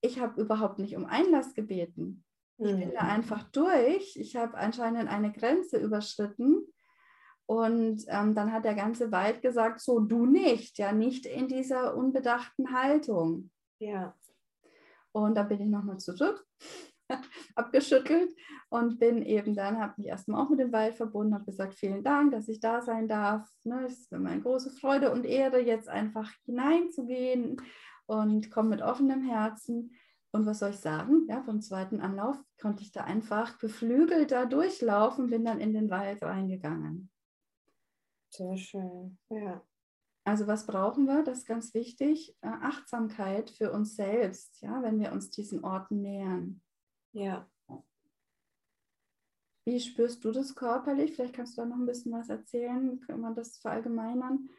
ich 0.01 0.19
habe 0.19 0.41
überhaupt 0.41 0.77
nicht 0.77 0.95
um 0.97 1.05
Einlass 1.05 1.53
gebeten. 1.53 2.25
Ich 2.57 2.65
bin 2.65 2.93
da 2.93 3.03
mhm. 3.03 3.09
einfach 3.09 3.43
durch. 3.51 4.15
Ich 4.17 4.35
habe 4.35 4.57
anscheinend 4.57 5.09
eine 5.09 5.31
Grenze 5.31 5.77
überschritten. 5.77 6.61
Und 7.47 8.03
ähm, 8.07 8.33
dann 8.35 8.51
hat 8.51 8.65
der 8.65 8.75
ganze 8.75 9.11
Wald 9.11 9.41
gesagt, 9.41 9.79
so 9.79 9.99
du 9.99 10.25
nicht, 10.25 10.77
ja, 10.79 10.91
nicht 10.91 11.25
in 11.25 11.47
dieser 11.47 11.95
unbedachten 11.95 12.73
Haltung. 12.73 13.51
Ja. 13.79 14.15
Und 15.11 15.35
da 15.35 15.43
bin 15.43 15.61
ich 15.61 15.69
nochmal 15.69 15.97
zurück, 15.97 16.45
abgeschüttelt 17.55 18.35
und 18.69 18.99
bin 18.99 19.21
eben 19.21 19.55
dann, 19.55 19.79
habe 19.79 19.93
mich 19.97 20.07
erstmal 20.07 20.43
auch 20.43 20.49
mit 20.49 20.59
dem 20.59 20.71
Wald 20.71 20.95
verbunden, 20.95 21.33
habe 21.33 21.45
gesagt, 21.45 21.75
vielen 21.75 22.03
Dank, 22.03 22.31
dass 22.31 22.47
ich 22.47 22.59
da 22.59 22.81
sein 22.81 23.07
darf. 23.07 23.47
Ne, 23.63 23.83
es 23.85 23.99
ist 23.99 24.11
mir 24.11 24.29
eine 24.29 24.41
große 24.41 24.71
Freude 24.71 25.11
und 25.11 25.25
Ehre, 25.25 25.59
jetzt 25.59 25.89
einfach 25.89 26.31
hineinzugehen 26.45 27.61
und 28.05 28.51
komme 28.51 28.69
mit 28.69 28.81
offenem 28.81 29.23
Herzen. 29.23 29.95
Und 30.31 30.45
was 30.45 30.59
soll 30.59 30.71
ich 30.71 30.79
sagen? 30.79 31.27
Ja, 31.29 31.41
vom 31.43 31.61
zweiten 31.61 32.01
Anlauf 32.01 32.37
konnte 32.61 32.83
ich 32.83 32.91
da 32.91 33.05
einfach 33.05 33.57
beflügelt 33.57 34.31
da 34.31 34.45
durchlaufen, 34.45 35.29
bin 35.29 35.45
dann 35.45 35.61
in 35.61 35.73
den 35.73 35.89
Wald 35.89 36.21
reingegangen. 36.23 37.09
Sehr 38.29 38.57
schön, 38.57 39.17
ja. 39.29 39.63
Also 40.25 40.47
was 40.47 40.65
brauchen 40.65 41.05
wir? 41.05 41.23
Das 41.23 41.39
ist 41.39 41.47
ganz 41.47 41.73
wichtig. 41.73 42.35
Äh, 42.41 42.47
Achtsamkeit 42.47 43.51
für 43.51 43.71
uns 43.71 43.95
selbst, 43.95 44.59
ja, 44.61 44.81
wenn 44.81 44.99
wir 44.99 45.11
uns 45.11 45.29
diesen 45.29 45.63
Orten 45.63 46.01
nähern. 46.01 46.61
Ja. 47.15 47.49
Wie 49.65 49.79
spürst 49.79 50.23
du 50.23 50.31
das 50.31 50.53
körperlich? 50.53 51.13
Vielleicht 51.15 51.33
kannst 51.33 51.57
du 51.57 51.61
da 51.61 51.67
noch 51.67 51.77
ein 51.77 51.85
bisschen 51.85 52.11
was 52.11 52.29
erzählen. 52.29 52.99
Kann 53.01 53.21
man 53.21 53.33
das 53.33 53.57
verallgemeinern? 53.57 54.49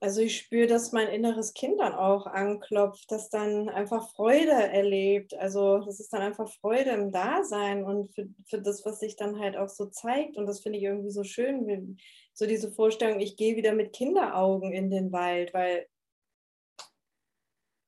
also 0.00 0.22
ich 0.22 0.38
spüre, 0.38 0.66
dass 0.66 0.92
mein 0.92 1.08
inneres 1.08 1.52
Kind 1.52 1.78
dann 1.78 1.92
auch 1.92 2.26
anklopft, 2.26 3.10
dass 3.12 3.28
dann 3.28 3.68
einfach 3.68 4.10
Freude 4.12 4.50
erlebt. 4.50 5.34
Also 5.34 5.78
das 5.78 6.00
ist 6.00 6.12
dann 6.12 6.22
einfach 6.22 6.50
Freude 6.60 6.90
im 6.90 7.12
Dasein 7.12 7.84
und 7.84 8.14
für, 8.14 8.26
für 8.46 8.60
das, 8.62 8.84
was 8.86 9.00
sich 9.00 9.16
dann 9.16 9.38
halt 9.38 9.58
auch 9.58 9.68
so 9.68 9.86
zeigt. 9.86 10.38
Und 10.38 10.46
das 10.46 10.60
finde 10.60 10.78
ich 10.78 10.84
irgendwie 10.84 11.10
so 11.10 11.22
schön, 11.22 11.98
so 12.32 12.46
diese 12.46 12.72
Vorstellung, 12.72 13.20
ich 13.20 13.36
gehe 13.36 13.56
wieder 13.56 13.74
mit 13.74 13.92
Kinderaugen 13.92 14.72
in 14.72 14.90
den 14.90 15.12
Wald, 15.12 15.52
weil 15.52 15.86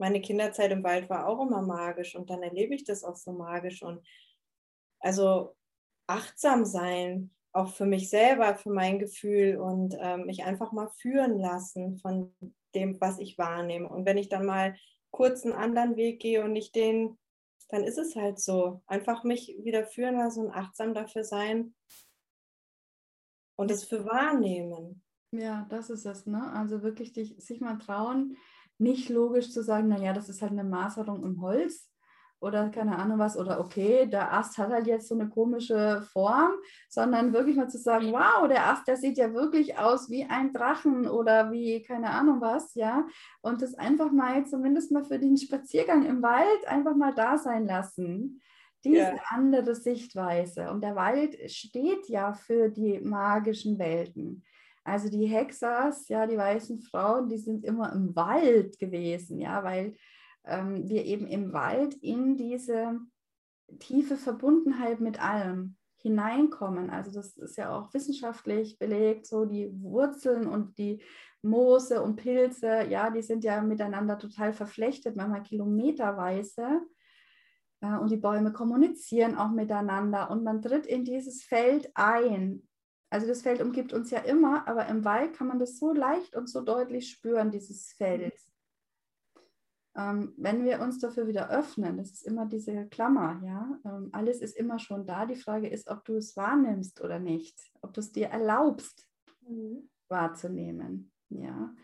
meine 0.03 0.21
Kinderzeit 0.21 0.73
im 0.73 0.83
Wald 0.83 1.09
war 1.09 1.29
auch 1.29 1.41
immer 1.41 1.63
magisch 1.63 2.17
und 2.17 2.29
dann 2.29 2.43
erlebe 2.43 2.75
ich 2.75 2.83
das 2.83 3.05
auch 3.05 3.15
so 3.15 3.31
magisch. 3.31 3.85
Und 3.85 4.05
also 4.99 5.55
achtsam 6.09 6.65
sein, 6.65 7.31
auch 7.53 7.73
für 7.73 7.87
mich 7.87 8.11
selber, 8.11 8.57
für 8.57 8.71
mein 8.71 8.99
Gefühl 8.99 9.59
und 9.59 9.95
ähm, 10.01 10.27
mich 10.27 10.43
einfach 10.43 10.73
mal 10.73 10.89
führen 10.89 11.39
lassen 11.39 11.99
von 11.99 12.35
dem, 12.75 13.01
was 13.01 13.21
ich 13.21 13.39
wahrnehme. 13.39 13.89
Und 13.89 14.05
wenn 14.05 14.19
ich 14.19 14.29
dann 14.29 14.45
mal 14.45 14.75
kurz 15.13 15.45
einen 15.45 15.55
anderen 15.55 15.95
Weg 15.95 16.21
gehe 16.21 16.43
und 16.43 16.51
nicht 16.51 16.75
den, 16.75 17.17
dann 17.69 17.85
ist 17.85 17.99
es 17.99 18.17
halt 18.17 18.41
so. 18.41 18.83
Einfach 18.87 19.23
mich 19.23 19.55
wieder 19.63 19.87
führen 19.87 20.17
lassen 20.17 20.47
und 20.47 20.51
achtsam 20.51 20.95
dafür 20.95 21.23
sein 21.23 21.77
und 23.55 23.71
es 23.71 23.85
für 23.85 24.05
wahrnehmen. 24.05 25.01
Ja, 25.31 25.65
das 25.71 25.91
ist 25.91 26.07
es, 26.07 26.27
ne? 26.27 26.53
Also 26.55 26.83
wirklich 26.83 27.13
dich, 27.13 27.37
sich 27.39 27.61
mal 27.61 27.79
trauen, 27.79 28.37
nicht 28.79 29.09
logisch 29.09 29.51
zu 29.51 29.63
sagen, 29.63 29.89
naja, 29.89 30.13
das 30.13 30.29
ist 30.29 30.43
halt 30.43 30.53
eine 30.53 30.65
Maserung 30.65 31.25
im 31.25 31.41
Holz, 31.41 31.93
oder 32.43 32.71
keine 32.71 32.99
Ahnung 32.99 33.21
was 33.21 33.37
oder 33.37 33.61
okay, 33.61 34.07
der 34.07 34.33
Ast 34.33 34.59
hat 34.59 34.71
halt 34.71 34.89
jetzt 34.89 35.07
so 35.07 35.15
eine 35.15 35.29
komische 35.29 36.03
Form, 36.13 36.51
sondern 36.89 37.33
wirklich 37.33 37.57
mal 37.57 37.69
zu 37.69 37.79
sagen, 37.79 38.13
wow, 38.13 38.49
der 38.49 38.67
Ast, 38.67 38.89
der 38.89 38.97
sieht 38.97 39.17
ja 39.17 39.33
wirklich 39.33 39.79
aus 39.79 40.11
wie 40.11 40.25
ein 40.25 40.53
Drachen 40.53 41.09
oder 41.09 41.53
wie 41.53 41.83
keine 41.83 42.11
Ahnung 42.11 42.41
was, 42.41 42.75
ja, 42.75 43.07
und 43.43 43.63
das 43.63 43.75
einfach 43.75 44.11
mal 44.11 44.45
zumindest 44.45 44.91
mal 44.91 45.05
für 45.05 45.21
den 45.21 45.37
Spaziergang 45.37 46.05
im 46.05 46.21
Wald 46.21 46.67
einfach 46.67 46.97
mal 46.97 47.15
da 47.15 47.39
sein 47.39 47.65
lassen. 47.65 48.43
Diese 48.85 48.97
ja. 48.97 49.15
andere 49.29 49.77
Sichtweise. 49.77 50.69
Und 50.73 50.83
der 50.83 50.97
Wald 50.97 51.37
steht 51.49 52.09
ja 52.09 52.33
für 52.33 52.69
die 52.69 52.99
magischen 52.99 53.79
Welten. 53.79 54.43
Also 54.85 55.09
die 55.09 55.27
Hexas, 55.27 56.09
ja, 56.09 56.27
die 56.27 56.37
weißen 56.37 56.81
Frauen, 56.81 57.29
die 57.29 57.39
sind 57.39 57.65
immer 57.65 57.93
im 57.93 58.17
Wald 58.17 58.79
gewesen, 58.79 59.39
ja, 59.39 59.63
weil 59.63 59.97
ähm, 60.45 60.89
wir 60.89 61.05
eben 61.05 61.27
im 61.27 61.53
Wald 61.53 61.95
in 61.95 62.37
diese 62.37 62.99
tiefe 63.79 64.17
Verbundenheit 64.17 65.01
mit 65.01 65.23
allem 65.23 65.77
hineinkommen. 65.97 66.91
Also 66.91 67.13
das 67.13 67.37
ist 67.37 67.57
ja 67.57 67.77
auch 67.77 67.95
wissenschaftlich 67.95 68.79
belegt, 68.79 69.27
so 69.27 69.45
die 69.45 69.71
Wurzeln 69.81 70.49
und 70.49 70.77
die 70.79 71.03
Moose 71.43 72.03
und 72.03 72.17
Pilze, 72.17 72.87
ja, 72.89 73.11
die 73.11 73.23
sind 73.23 73.45
ja 73.45 73.63
miteinander 73.63 74.19
total 74.19 74.53
verflechtet, 74.53 75.17
manchmal 75.17 75.43
kilometerweise. 75.43 76.83
Äh, 77.81 77.97
und 77.97 78.11
die 78.11 78.17
Bäume 78.17 78.53
kommunizieren 78.53 79.37
auch 79.37 79.51
miteinander 79.51 80.31
und 80.31 80.45
man 80.45 80.63
tritt 80.63 80.87
in 80.87 81.05
dieses 81.05 81.43
Feld 81.45 81.91
ein. 81.95 82.69
Also 83.13 83.27
das 83.27 83.43
Feld 83.43 83.61
umgibt 83.61 83.93
uns 83.93 84.11
ja 84.11 84.21
immer, 84.21 84.67
aber 84.67 84.87
im 84.87 85.05
Wald 85.05 85.35
kann 85.35 85.47
man 85.47 85.59
das 85.59 85.79
so 85.79 85.93
leicht 85.93 86.35
und 86.35 86.49
so 86.49 86.63
deutlich 86.63 87.11
spüren, 87.11 87.51
dieses 87.51 87.93
Feld 87.93 88.35
ähm, 89.95 90.33
wenn 90.37 90.65
wir 90.65 90.81
uns 90.81 90.99
dafür 90.99 91.27
wieder 91.27 91.51
öffnen, 91.51 91.99
das 91.99 92.11
ist 92.11 92.27
immer 92.27 92.47
diese 92.47 92.87
Klammer, 92.87 93.41
ja, 93.45 93.79
ähm, 93.85 94.09
alles 94.13 94.41
ist 94.41 94.57
immer 94.57 94.79
schon 94.79 95.07
da. 95.07 95.27
Die 95.27 95.37
Frage 95.37 95.69
ist, 95.69 95.89
ob 95.89 96.05
du 96.05 96.17
es 96.17 96.37
wahrnimmst 96.37 97.01
oder 97.03 97.19
nicht, 97.19 97.59
ob 97.83 97.93
du 97.93 98.01
es 98.01 98.11
dir 98.11 98.29
erlaubst 98.29 99.07
mhm. 99.47 99.91
wahrzunehmen, 100.09 101.13
ja. 101.29 101.75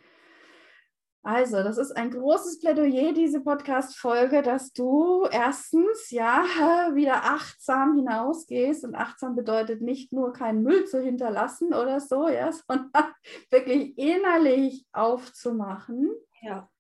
Also, 1.28 1.62
das 1.62 1.76
ist 1.76 1.94
ein 1.94 2.11
großes 2.11 2.58
Plädoyer, 2.58 3.12
diese 3.12 3.42
Podcast-Folge, 3.42 4.40
dass 4.40 4.73
du 4.73 5.26
erstens 5.30 6.11
ja 6.11 6.42
wieder 6.94 7.16
achtsam 7.16 7.97
hinausgehst. 7.97 8.82
Und 8.82 8.94
achtsam 8.94 9.37
bedeutet 9.37 9.82
nicht 9.82 10.11
nur 10.11 10.32
keinen 10.32 10.62
Müll 10.62 10.87
zu 10.87 11.02
hinterlassen 11.02 11.75
oder 11.75 12.00
so, 12.00 12.30
ja, 12.30 12.50
sondern 12.66 13.12
wirklich 13.50 13.99
innerlich 13.99 14.87
aufzumachen. 14.92 16.08
Ja 16.40 16.70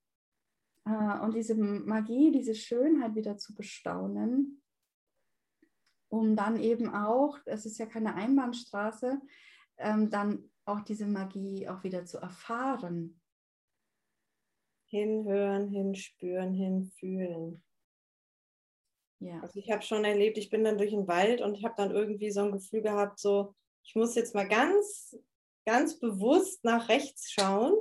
äh, 0.86 1.20
und 1.20 1.34
diese 1.34 1.54
Magie, 1.54 2.32
diese 2.32 2.54
Schönheit 2.54 3.14
wieder 3.16 3.36
zu 3.36 3.54
bestaunen, 3.54 4.62
um 6.08 6.36
dann 6.36 6.58
eben 6.58 6.88
auch, 6.94 7.38
es 7.44 7.66
ist 7.66 7.76
ja 7.76 7.84
keine 7.84 8.14
Einbahnstraße, 8.14 9.20
ähm, 9.76 10.08
dann 10.08 10.48
auch 10.64 10.80
diese 10.80 11.06
Magie 11.06 11.68
auch 11.68 11.84
wieder 11.84 12.06
zu 12.06 12.16
erfahren. 12.16 13.20
Hinhören, 14.88 15.68
hinspüren, 15.68 16.52
hinfühlen. 16.52 17.62
Ja. 19.20 19.40
Also 19.40 19.58
ich 19.58 19.70
habe 19.70 19.82
schon 19.82 20.04
erlebt, 20.04 20.38
ich 20.38 20.50
bin 20.50 20.64
dann 20.64 20.78
durch 20.78 20.90
den 20.90 21.08
Wald 21.08 21.40
und 21.40 21.54
ich 21.54 21.64
habe 21.64 21.74
dann 21.76 21.90
irgendwie 21.90 22.30
so 22.30 22.40
ein 22.42 22.52
Gefühl 22.52 22.82
gehabt, 22.82 23.18
so, 23.18 23.54
ich 23.82 23.94
muss 23.94 24.14
jetzt 24.14 24.34
mal 24.34 24.46
ganz, 24.46 25.18
ganz 25.66 25.98
bewusst 25.98 26.64
nach 26.64 26.88
rechts 26.88 27.30
schauen 27.30 27.74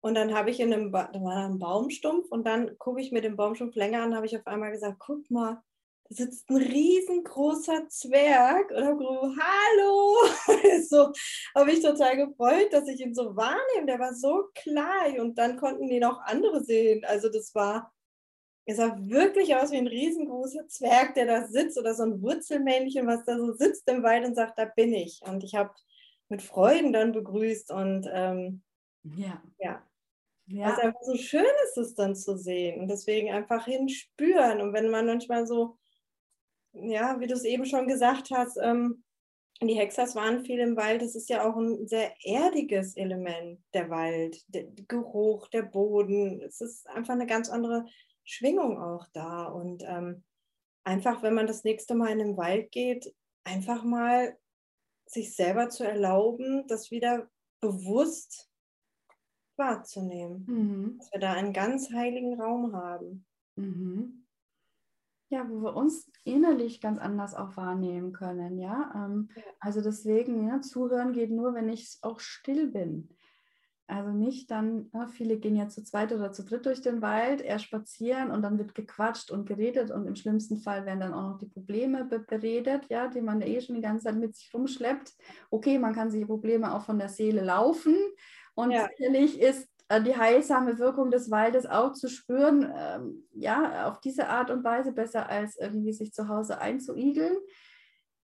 und 0.00 0.14
dann 0.14 0.34
habe 0.34 0.50
ich 0.50 0.60
in 0.60 0.72
einem, 0.72 0.92
ba 0.92 1.10
da 1.12 1.20
war 1.20 1.48
ein 1.48 1.58
Baumstumpf 1.58 2.30
und 2.30 2.44
dann 2.46 2.76
gucke 2.78 3.00
ich 3.00 3.12
mir 3.12 3.22
den 3.22 3.36
Baumstumpf 3.36 3.74
länger 3.74 4.02
an, 4.02 4.14
habe 4.14 4.26
ich 4.26 4.36
auf 4.36 4.46
einmal 4.46 4.70
gesagt, 4.70 4.98
guck 4.98 5.30
mal, 5.30 5.62
sitzt 6.12 6.50
ein 6.50 6.56
riesengroßer 6.56 7.88
Zwerg 7.88 8.72
und 8.72 8.84
habe 8.84 8.98
gesagt, 8.98 9.40
hallo. 9.40 10.16
so 10.88 11.12
habe 11.54 11.72
ich 11.72 11.80
total 11.80 12.16
gefreut, 12.16 12.72
dass 12.72 12.88
ich 12.88 13.00
ihn 13.00 13.14
so 13.14 13.36
wahrnehme. 13.36 13.86
Der 13.86 14.00
war 14.00 14.12
so 14.12 14.48
klein 14.54 15.20
und 15.20 15.38
dann 15.38 15.56
konnten 15.56 15.88
ihn 15.88 16.04
auch 16.04 16.20
andere 16.22 16.64
sehen. 16.64 17.04
Also 17.04 17.28
das 17.28 17.54
war, 17.54 17.92
es 18.66 18.76
sah 18.76 18.96
wirklich 18.98 19.54
aus 19.54 19.70
wie 19.70 19.76
ein 19.76 19.86
riesengroßer 19.86 20.66
Zwerg, 20.66 21.14
der 21.14 21.26
da 21.26 21.46
sitzt 21.46 21.78
oder 21.78 21.94
so 21.94 22.02
ein 22.02 22.20
Wurzelmännchen, 22.20 23.06
was 23.06 23.24
da 23.24 23.38
so 23.38 23.52
sitzt 23.52 23.88
im 23.88 24.02
Wald 24.02 24.26
und 24.26 24.34
sagt, 24.34 24.58
da 24.58 24.64
bin 24.64 24.92
ich. 24.92 25.20
Und 25.22 25.44
ich 25.44 25.54
habe 25.54 25.72
mit 26.28 26.42
Freuden 26.42 26.92
dann 26.92 27.12
begrüßt 27.12 27.70
und 27.70 28.08
ähm, 28.12 28.62
ja. 29.04 29.42
ja, 29.58 29.82
ja. 30.46 30.66
Also 30.66 30.82
einfach 30.82 31.02
so 31.02 31.16
schön 31.16 31.44
ist 31.64 31.78
es 31.78 31.94
dann 31.94 32.16
zu 32.16 32.36
sehen 32.36 32.80
und 32.80 32.88
deswegen 32.88 33.30
einfach 33.30 33.66
hinspüren. 33.66 34.60
Und 34.60 34.72
wenn 34.72 34.90
man 34.90 35.06
manchmal 35.06 35.46
so, 35.46 35.78
ja, 36.82 37.18
wie 37.20 37.26
du 37.26 37.34
es 37.34 37.44
eben 37.44 37.66
schon 37.66 37.86
gesagt 37.86 38.30
hast, 38.30 38.58
ähm, 38.62 39.04
die 39.62 39.74
Hexers 39.74 40.14
waren 40.14 40.44
viel 40.44 40.58
im 40.58 40.76
Wald. 40.76 41.02
Das 41.02 41.14
ist 41.14 41.28
ja 41.28 41.44
auch 41.44 41.56
ein 41.56 41.86
sehr 41.86 42.14
erdiges 42.24 42.96
Element, 42.96 43.60
der 43.74 43.90
Wald, 43.90 44.42
der 44.48 44.64
Geruch, 44.88 45.48
der 45.48 45.62
Boden. 45.62 46.40
Es 46.40 46.60
ist 46.60 46.88
einfach 46.88 47.12
eine 47.12 47.26
ganz 47.26 47.50
andere 47.50 47.84
Schwingung 48.24 48.80
auch 48.80 49.06
da. 49.12 49.44
Und 49.46 49.82
ähm, 49.86 50.24
einfach, 50.84 51.22
wenn 51.22 51.34
man 51.34 51.46
das 51.46 51.64
nächste 51.64 51.94
Mal 51.94 52.10
in 52.10 52.18
den 52.20 52.36
Wald 52.38 52.70
geht, 52.72 53.14
einfach 53.44 53.84
mal 53.84 54.38
sich 55.06 55.34
selber 55.34 55.68
zu 55.68 55.84
erlauben, 55.84 56.66
das 56.66 56.90
wieder 56.90 57.28
bewusst 57.60 58.50
wahrzunehmen. 59.56 60.44
Mhm. 60.46 60.98
Dass 60.98 61.12
wir 61.12 61.20
da 61.20 61.32
einen 61.34 61.52
ganz 61.52 61.92
heiligen 61.92 62.40
Raum 62.40 62.74
haben. 62.74 63.26
Mhm. 63.56 64.26
Ja, 65.30 65.48
wo 65.48 65.62
wir 65.62 65.76
uns 65.76 66.10
innerlich 66.24 66.80
ganz 66.80 66.98
anders 66.98 67.34
auch 67.34 67.56
wahrnehmen 67.56 68.12
können, 68.12 68.58
ja. 68.58 68.92
Ähm, 68.94 69.28
ja. 69.36 69.42
Also 69.60 69.80
deswegen, 69.80 70.48
ja, 70.48 70.60
zuhören 70.60 71.12
geht 71.12 71.30
nur, 71.30 71.54
wenn 71.54 71.68
ich 71.68 71.98
auch 72.02 72.18
still 72.18 72.66
bin. 72.66 73.08
Also 73.86 74.10
nicht 74.10 74.50
dann, 74.50 74.88
ja, 74.92 75.06
viele 75.06 75.38
gehen 75.38 75.56
ja 75.56 75.68
zu 75.68 75.82
zweit 75.82 76.12
oder 76.12 76.32
zu 76.32 76.44
dritt 76.44 76.66
durch 76.66 76.80
den 76.80 77.00
Wald, 77.00 77.40
eher 77.40 77.58
spazieren 77.58 78.30
und 78.30 78.42
dann 78.42 78.58
wird 78.58 78.74
gequatscht 78.74 79.30
und 79.30 79.46
geredet 79.46 79.90
und 79.90 80.06
im 80.06 80.14
schlimmsten 80.14 80.58
Fall 80.58 80.86
werden 80.86 81.00
dann 81.00 81.14
auch 81.14 81.30
noch 81.30 81.38
die 81.38 81.46
Probleme 81.46 82.04
beredet, 82.04 82.86
ja, 82.88 83.08
die 83.08 83.20
man 83.20 83.40
eh 83.40 83.60
schon 83.60 83.76
die 83.76 83.82
ganze 83.82 84.04
Zeit 84.04 84.16
mit 84.16 84.36
sich 84.36 84.52
rumschleppt. 84.54 85.12
Okay, 85.50 85.78
man 85.78 85.92
kann 85.92 86.10
sich 86.10 86.20
die 86.20 86.26
Probleme 86.26 86.72
auch 86.72 86.82
von 86.82 86.98
der 86.98 87.08
Seele 87.08 87.42
laufen 87.42 87.96
und 88.54 88.72
ja. 88.72 88.88
sicherlich 88.96 89.40
ist 89.40 89.69
die 89.98 90.16
heilsame 90.16 90.78
Wirkung 90.78 91.10
des 91.10 91.30
Waldes 91.30 91.66
auch 91.66 91.92
zu 91.92 92.08
spüren, 92.08 92.72
ähm, 92.76 93.24
ja, 93.32 93.88
auf 93.88 94.00
diese 94.00 94.28
Art 94.28 94.50
und 94.50 94.62
Weise 94.62 94.92
besser 94.92 95.28
als 95.28 95.56
irgendwie 95.56 95.92
sich 95.92 96.12
zu 96.12 96.28
Hause 96.28 96.60
einzuigeln. 96.60 97.36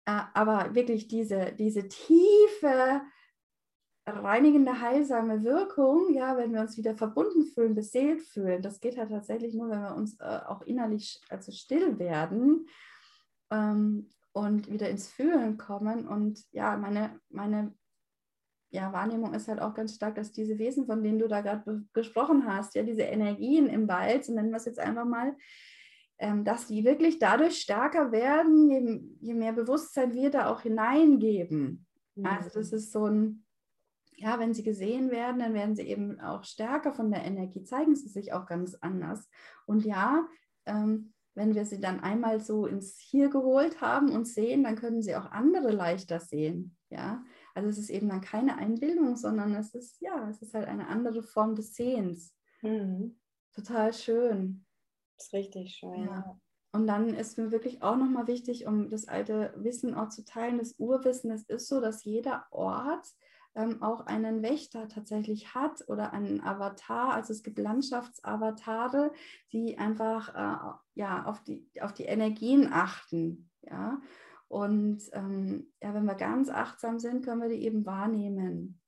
Äh, 0.05 0.21
aber 0.33 0.75
wirklich 0.75 1.07
diese, 1.07 1.53
diese 1.53 1.87
tiefe, 1.87 3.01
reinigende, 4.05 4.81
heilsame 4.81 5.43
Wirkung, 5.43 6.13
ja, 6.13 6.35
wenn 6.35 6.53
wir 6.53 6.59
uns 6.59 6.77
wieder 6.77 6.95
verbunden 6.95 7.45
fühlen, 7.45 7.75
beseelt 7.75 8.21
fühlen, 8.21 8.61
das 8.61 8.81
geht 8.81 8.97
halt 8.97 9.11
tatsächlich 9.11 9.53
nur, 9.53 9.69
wenn 9.69 9.81
wir 9.81 9.95
uns 9.95 10.19
äh, 10.19 10.39
auch 10.45 10.61
innerlich 10.63 11.21
also 11.29 11.53
still 11.53 11.97
werden 11.99 12.67
ähm, 13.49 14.09
und 14.33 14.69
wieder 14.69 14.89
ins 14.89 15.07
Fühlen 15.07 15.57
kommen. 15.57 16.07
Und 16.07 16.43
ja, 16.51 16.75
meine, 16.75 17.19
meine 17.29 17.73
ja, 18.73 18.91
Wahrnehmung 18.91 19.35
ist 19.35 19.47
halt 19.47 19.61
auch 19.61 19.75
ganz 19.75 19.93
stark, 19.93 20.15
dass 20.15 20.31
diese 20.31 20.57
Wesen, 20.57 20.87
von 20.87 21.03
denen 21.03 21.19
du 21.19 21.27
da 21.27 21.41
gerade 21.41 21.83
gesprochen 21.93 22.47
hast, 22.47 22.73
ja, 22.73 22.81
diese 22.81 23.03
Energien 23.03 23.67
im 23.67 23.87
Wald, 23.87 24.25
so 24.25 24.33
nennen 24.33 24.49
wir 24.49 24.57
es 24.57 24.65
jetzt 24.65 24.79
einfach 24.79 25.05
mal, 25.05 25.35
ähm, 26.17 26.43
dass 26.43 26.65
die 26.65 26.83
wirklich 26.83 27.19
dadurch 27.19 27.59
stärker 27.59 28.11
werden, 28.11 28.71
je, 28.71 29.27
je, 29.27 29.33
mehr 29.35 29.53
Bewusstsein 29.53 30.13
wir 30.13 30.31
da 30.31 30.51
auch 30.51 30.61
hineingeben. 30.61 31.85
Also 32.23 32.49
das 32.53 32.73
ist 32.73 32.91
so 32.91 33.05
ein, 33.05 33.45
ja, 34.15 34.39
wenn 34.39 34.55
sie 34.55 34.63
gesehen 34.63 35.11
werden, 35.11 35.39
dann 35.39 35.53
werden 35.53 35.75
sie 35.75 35.83
eben 35.83 36.19
auch 36.19 36.43
stärker 36.43 36.93
von 36.93 37.11
der 37.11 37.25
Energie, 37.25 37.63
zeigen 37.63 37.95
sie 37.95 38.09
sich 38.09 38.33
auch 38.33 38.47
ganz 38.47 38.75
anders. 38.81 39.29
Und 39.67 39.85
ja, 39.85 40.27
ähm, 40.65 41.13
wenn 41.35 41.53
wir 41.53 41.65
sie 41.65 41.79
dann 41.79 41.99
einmal 41.99 42.39
so 42.39 42.65
ins 42.65 42.97
Hier 42.97 43.29
geholt 43.29 43.81
haben 43.81 44.09
und 44.09 44.27
sehen, 44.27 44.63
dann 44.63 44.75
können 44.75 45.01
sie 45.01 45.15
auch 45.15 45.31
andere 45.31 45.71
leichter 45.71 46.19
sehen. 46.19 46.75
Ja, 46.89 47.23
also 47.53 47.69
es 47.69 47.77
ist 47.77 47.89
eben 47.89 48.09
dann 48.09 48.21
keine 48.21 48.57
Einbildung, 48.57 49.15
sondern 49.15 49.53
es 49.55 49.73
ist, 49.73 50.01
ja, 50.01 50.27
es 50.29 50.41
ist 50.41 50.53
halt 50.53 50.67
eine 50.67 50.87
andere 50.87 51.21
Form 51.21 51.55
des 51.55 51.75
Sehens. 51.75 52.35
Mhm. 52.61 53.19
Total 53.53 53.93
schön. 53.93 54.65
Das 55.17 55.27
ist 55.27 55.33
richtig 55.33 55.75
schön. 55.75 56.05
Ja. 56.05 56.39
Und 56.71 56.87
dann 56.87 57.09
ist 57.13 57.37
mir 57.37 57.51
wirklich 57.51 57.83
auch 57.83 57.95
nochmal 57.95 58.25
wichtig, 58.27 58.65
um 58.65 58.89
das 58.89 59.07
alte 59.07 59.53
Wissen 59.55 59.93
auch 59.93 60.09
zu 60.09 60.25
teilen, 60.25 60.57
das 60.57 60.79
Urwissen, 60.79 61.29
es 61.29 61.43
ist 61.43 61.67
so, 61.67 61.79
dass 61.79 62.03
jeder 62.03 62.47
Ort 62.49 63.07
ähm, 63.55 63.83
auch 63.83 64.07
einen 64.07 64.41
Wächter 64.41 64.87
tatsächlich 64.87 65.53
hat 65.53 65.87
oder 65.87 66.13
einen 66.13 66.41
Avatar. 66.41 67.13
Also 67.13 67.33
es 67.33 67.43
gibt 67.43 67.59
Landschaftsavatare, 67.59 69.11
die 69.51 69.77
einfach 69.77 70.29
äh, 70.29 70.73
ja, 70.95 71.25
auf, 71.25 71.43
die, 71.43 71.69
auf 71.79 71.93
die 71.93 72.05
Energien 72.05 72.73
achten. 72.73 73.51
Ja? 73.61 74.01
Und 74.53 75.01
ähm, 75.13 75.73
ja, 75.81 75.95
wenn 75.95 76.05
wir 76.05 76.13
ganz 76.13 76.47
achtsam 76.47 76.99
sind, 76.99 77.25
können 77.25 77.41
wir 77.41 77.49
die 77.49 77.63
eben 77.63 77.87
wahrnehmen. 77.87 78.79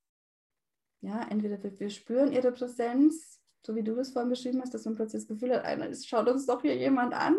Ja, 1.01 1.25
entweder 1.27 1.61
wir, 1.63 1.79
wir 1.79 1.89
spüren 1.89 2.31
ihre 2.31 2.51
Präsenz, 2.51 3.41
so 3.65 3.75
wie 3.75 3.81
du 3.81 3.95
das 3.95 4.11
vorhin 4.11 4.29
beschrieben 4.29 4.61
hast, 4.61 4.75
dass 4.75 4.85
man 4.85 4.93
plötzlich 4.93 5.23
das 5.23 5.27
Gefühl 5.27 5.55
hat, 5.55 5.65
einer 5.65 5.91
schaut 5.95 6.29
uns 6.29 6.45
doch 6.45 6.61
hier 6.61 6.75
jemand 6.75 7.15
an. 7.15 7.35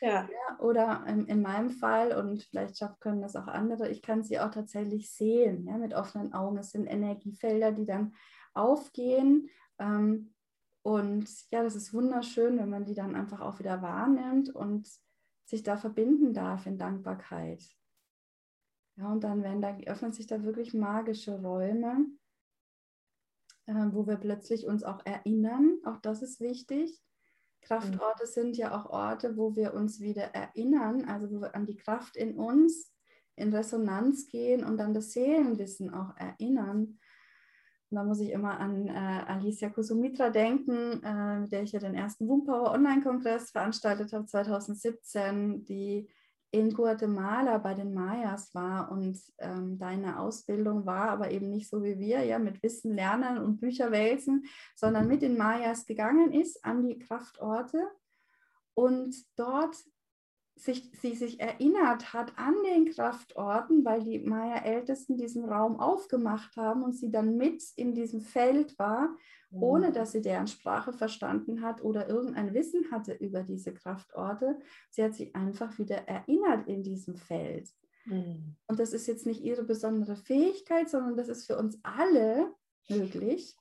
Ja. 0.00 0.26
ja 0.26 0.58
oder 0.58 1.04
in, 1.06 1.26
in, 1.26 1.42
meinem 1.42 1.68
Fall, 1.68 2.16
und 2.16 2.44
vielleicht 2.44 2.82
können 3.00 3.20
das 3.20 3.36
auch 3.36 3.46
andere, 3.46 3.90
ich 3.90 4.00
kann 4.00 4.24
sie 4.24 4.40
auch 4.40 4.50
tatsächlich 4.50 5.10
sehen, 5.10 5.66
ja, 5.66 5.76
mit 5.76 5.92
offenen 5.92 6.32
Augen. 6.32 6.56
Es 6.56 6.70
sind 6.70 6.86
Energiefelder, 6.86 7.72
die 7.72 7.84
dann 7.84 8.14
aufgehen. 8.54 9.50
Ähm, 9.78 10.32
und 10.80 11.28
ja, 11.50 11.62
das 11.62 11.76
ist 11.76 11.92
wunderschön, 11.92 12.58
wenn 12.58 12.70
man 12.70 12.86
die 12.86 12.94
dann 12.94 13.14
einfach 13.14 13.42
auch 13.42 13.58
wieder 13.58 13.82
wahrnimmt 13.82 14.48
und 14.48 14.88
sich 15.46 15.62
da 15.62 15.76
verbinden 15.76 16.34
darf 16.34 16.66
in 16.66 16.76
Dankbarkeit. 16.76 17.64
Ja, 18.96 19.12
und 19.12 19.24
dann 19.24 19.42
werden 19.42 19.62
da, 19.62 19.76
öffnen 19.86 20.12
sich 20.12 20.26
da 20.26 20.42
wirklich 20.42 20.74
magische 20.74 21.40
Räume, 21.40 22.06
äh, 23.66 23.86
wo 23.92 24.06
wir 24.06 24.16
plötzlich 24.16 24.66
uns 24.66 24.82
auch 24.84 25.04
erinnern. 25.06 25.78
Auch 25.84 25.98
das 25.98 26.22
ist 26.22 26.40
wichtig. 26.40 27.02
Kraftorte 27.60 28.24
mhm. 28.24 28.28
sind 28.28 28.56
ja 28.56 28.76
auch 28.76 28.90
Orte, 28.90 29.36
wo 29.36 29.54
wir 29.56 29.74
uns 29.74 30.00
wieder 30.00 30.34
erinnern, 30.34 31.04
also 31.04 31.30
wo 31.30 31.40
wir 31.40 31.54
an 31.54 31.66
die 31.66 31.76
Kraft 31.76 32.16
in 32.16 32.36
uns 32.36 32.92
in 33.36 33.52
Resonanz 33.54 34.26
gehen 34.28 34.64
und 34.64 34.78
dann 34.78 34.94
das 34.94 35.12
Seelenwissen 35.12 35.92
auch 35.92 36.16
erinnern. 36.16 36.98
Und 37.90 37.96
da 37.96 38.04
muss 38.04 38.20
ich 38.20 38.30
immer 38.30 38.58
an 38.58 38.88
äh, 38.88 38.90
Alicia 38.90 39.70
Kusumitra 39.70 40.30
denken, 40.30 41.02
äh, 41.04 41.38
mit 41.40 41.52
der 41.52 41.62
ich 41.62 41.72
ja 41.72 41.78
den 41.78 41.94
ersten 41.94 42.26
Woompower 42.26 42.72
Online-Kongress 42.72 43.52
veranstaltet 43.52 44.12
habe 44.12 44.26
2017, 44.26 45.64
die 45.64 46.08
in 46.50 46.72
Guatemala 46.72 47.58
bei 47.58 47.74
den 47.74 47.94
Mayas 47.94 48.54
war. 48.54 48.90
Und 48.90 49.20
ähm, 49.38 49.78
deine 49.78 50.18
Ausbildung 50.18 50.84
war, 50.84 51.10
aber 51.10 51.30
eben 51.30 51.50
nicht 51.50 51.68
so 51.68 51.82
wie 51.84 51.98
wir, 51.98 52.24
ja, 52.24 52.38
mit 52.38 52.62
Wissen 52.62 52.94
lernen 52.94 53.38
und 53.38 53.60
Bücher 53.60 53.92
wälzen, 53.92 54.44
sondern 54.74 55.06
mit 55.06 55.22
den 55.22 55.36
Mayas 55.36 55.86
gegangen 55.86 56.32
ist 56.32 56.64
an 56.64 56.82
die 56.82 56.98
Kraftorte. 56.98 57.78
Und 58.74 59.14
dort 59.36 59.76
sich, 60.56 60.90
sie 61.00 61.14
sich 61.14 61.38
erinnert 61.38 62.14
hat 62.14 62.32
an 62.38 62.54
den 62.64 62.86
Kraftorten, 62.86 63.84
weil 63.84 64.02
die 64.02 64.20
Maya-Ältesten 64.20 65.16
diesen 65.16 65.44
Raum 65.44 65.78
aufgemacht 65.78 66.56
haben 66.56 66.82
und 66.82 66.94
sie 66.94 67.10
dann 67.10 67.36
mit 67.36 67.62
in 67.76 67.94
diesem 67.94 68.20
Feld 68.20 68.78
war, 68.78 69.14
mhm. 69.50 69.62
ohne 69.62 69.92
dass 69.92 70.12
sie 70.12 70.22
deren 70.22 70.46
Sprache 70.46 70.92
verstanden 70.92 71.60
hat 71.60 71.84
oder 71.84 72.08
irgendein 72.08 72.54
Wissen 72.54 72.90
hatte 72.90 73.12
über 73.12 73.42
diese 73.42 73.74
Kraftorte. 73.74 74.58
Sie 74.90 75.04
hat 75.04 75.14
sich 75.14 75.36
einfach 75.36 75.78
wieder 75.78 76.08
erinnert 76.08 76.66
in 76.66 76.82
diesem 76.82 77.16
Feld. 77.16 77.68
Mhm. 78.06 78.56
Und 78.66 78.78
das 78.78 78.94
ist 78.94 79.06
jetzt 79.06 79.26
nicht 79.26 79.42
ihre 79.42 79.62
besondere 79.62 80.16
Fähigkeit, 80.16 80.88
sondern 80.88 81.16
das 81.16 81.28
ist 81.28 81.46
für 81.46 81.58
uns 81.58 81.78
alle 81.82 82.54
möglich. 82.88 83.54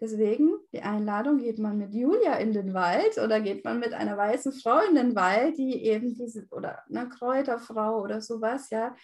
Deswegen 0.00 0.58
die 0.72 0.82
Einladung, 0.82 1.38
geht 1.38 1.58
man 1.58 1.78
mit 1.78 1.94
Julia 1.94 2.34
in 2.34 2.52
den 2.52 2.72
Wald 2.74 3.18
oder 3.18 3.40
geht 3.40 3.64
man 3.64 3.80
mit 3.80 3.92
einer 3.92 4.16
weißen 4.16 4.52
Frau 4.52 4.78
in 4.88 4.94
den 4.94 5.16
Wald, 5.16 5.58
die 5.58 5.84
eben 5.84 6.14
diese, 6.14 6.46
oder 6.50 6.84
eine 6.88 7.08
Kräuterfrau 7.08 8.00
oder 8.00 8.20
sowas, 8.20 8.70
ja, 8.70 8.94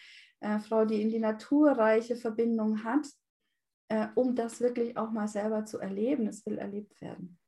äh, 0.40 0.58
Frau, 0.60 0.84
die 0.84 1.02
in 1.02 1.10
die 1.10 1.18
naturreiche 1.18 2.16
Verbindung 2.16 2.84
hat, 2.84 3.06
äh, 3.88 4.08
um 4.14 4.34
das 4.34 4.60
wirklich 4.60 4.96
auch 4.96 5.10
mal 5.10 5.28
selber 5.28 5.64
zu 5.64 5.78
erleben. 5.78 6.28
Es 6.28 6.44
will 6.46 6.58
erlebt 6.58 7.00
werden. 7.00 7.38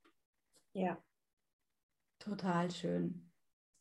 Ja. 0.72 0.98
Total 2.18 2.70
schön. 2.70 3.30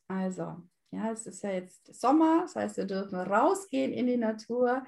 Also, 0.08 0.62
ja, 0.92 1.12
es 1.12 1.26
ist 1.26 1.44
ja 1.44 1.52
jetzt 1.52 1.94
Sommer, 1.94 2.42
das 2.42 2.56
heißt, 2.56 2.78
wir 2.78 2.86
dürfen 2.86 3.16
rausgehen 3.16 3.92
in 3.92 4.08
die 4.08 4.18
Natur. 4.18 4.84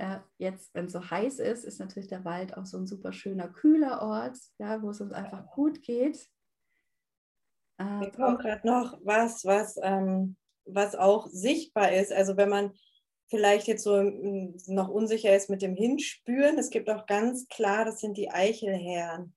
Äh, 0.00 0.20
jetzt, 0.38 0.74
wenn 0.74 0.86
es 0.86 0.92
so 0.92 1.10
heiß 1.10 1.40
ist, 1.40 1.64
ist 1.64 1.78
natürlich 1.78 2.08
der 2.08 2.24
Wald 2.24 2.56
auch 2.56 2.64
so 2.64 2.78
ein 2.78 2.86
super 2.86 3.12
schöner, 3.12 3.48
kühler 3.48 4.00
Ort, 4.00 4.38
ja, 4.58 4.80
wo 4.80 4.88
es 4.88 5.00
uns 5.02 5.12
einfach 5.12 5.50
gut 5.50 5.82
geht. 5.82 6.26
Äh, 7.78 7.98
Mir 7.98 8.10
kommt 8.10 8.40
gerade 8.40 8.66
noch 8.66 8.98
was, 9.04 9.44
was, 9.44 9.76
ähm, 9.82 10.38
was 10.64 10.96
auch 10.96 11.26
sichtbar 11.26 11.92
ist. 11.92 12.14
Also 12.14 12.38
wenn 12.38 12.48
man 12.48 12.72
vielleicht 13.28 13.66
jetzt 13.66 13.84
so 13.84 14.02
mm, 14.02 14.56
noch 14.68 14.88
unsicher 14.88 15.36
ist 15.36 15.50
mit 15.50 15.60
dem 15.60 15.74
Hinspüren, 15.74 16.56
es 16.56 16.70
gibt 16.70 16.88
auch 16.88 17.04
ganz 17.04 17.46
klar, 17.48 17.84
das 17.84 18.00
sind 18.00 18.16
die 18.16 18.30
Eichelherren. 18.30 19.34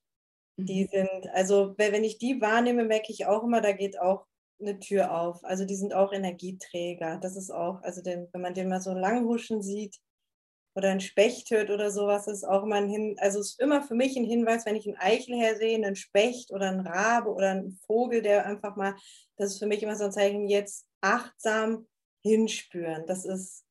Die 0.56 0.86
mhm. 0.86 0.88
sind, 0.88 1.30
also 1.34 1.74
wenn 1.78 2.06
ich 2.06 2.20
die 2.20 2.40
wahrnehme, 2.40 2.86
merke 2.86 3.12
ich 3.12 3.26
auch 3.26 3.44
immer, 3.44 3.60
da 3.60 3.74
geht 3.74 4.00
auch 4.00 4.28
eine 4.62 4.80
Tür 4.80 5.14
auf. 5.20 5.44
Also 5.44 5.66
die 5.66 5.76
sind 5.76 5.94
auch 5.94 6.14
Energieträger. 6.14 7.18
Das 7.18 7.36
ist 7.36 7.52
auch, 7.52 7.82
also 7.82 8.02
den, 8.02 8.30
wenn 8.32 8.42
man 8.42 8.54
den 8.54 8.70
mal 8.70 8.80
so 8.80 8.94
lang 8.94 9.26
huschen 9.26 9.62
sieht, 9.62 10.00
oder 10.76 10.90
ein 10.90 11.02
Specht 11.02 11.52
hört 11.52 11.70
oder 11.70 11.92
sowas, 11.92 12.28
ist 12.28 12.44
auch 12.44 12.64
immer 12.64 12.76
ein 12.76 12.90
Hin, 12.90 13.16
also 13.20 13.40
ist 13.40 13.60
immer 13.60 13.82
für 13.82 13.96
mich 13.96 14.16
ein 14.18 14.26
Hinweis, 14.26 14.66
wenn 14.66 14.76
ich 14.76 14.88
einen 14.88 14.98
Eichelherr 14.98 15.56
sehe, 15.56 15.76
einen 15.76 15.96
Specht 15.96 16.52
oder 16.52 16.70
einen 16.70 16.86
Rabe 16.86 17.34
oder 17.34 17.52
einen 17.52 17.78
Vogel, 17.86 18.22
der 18.22 18.46
einfach 18.46 18.76
mal, 18.76 18.96
das 19.38 19.54
ist 19.54 19.60
für 19.60 19.68
mich 19.68 19.84
immer 19.84 19.96
so 19.96 20.06
ein 20.06 20.12
Zeichen, 20.12 20.48
jetzt 20.48 20.88
achtsam 21.02 21.88
hinspüren. 22.22 23.06
Das 23.06 23.26
ist, 23.26 23.66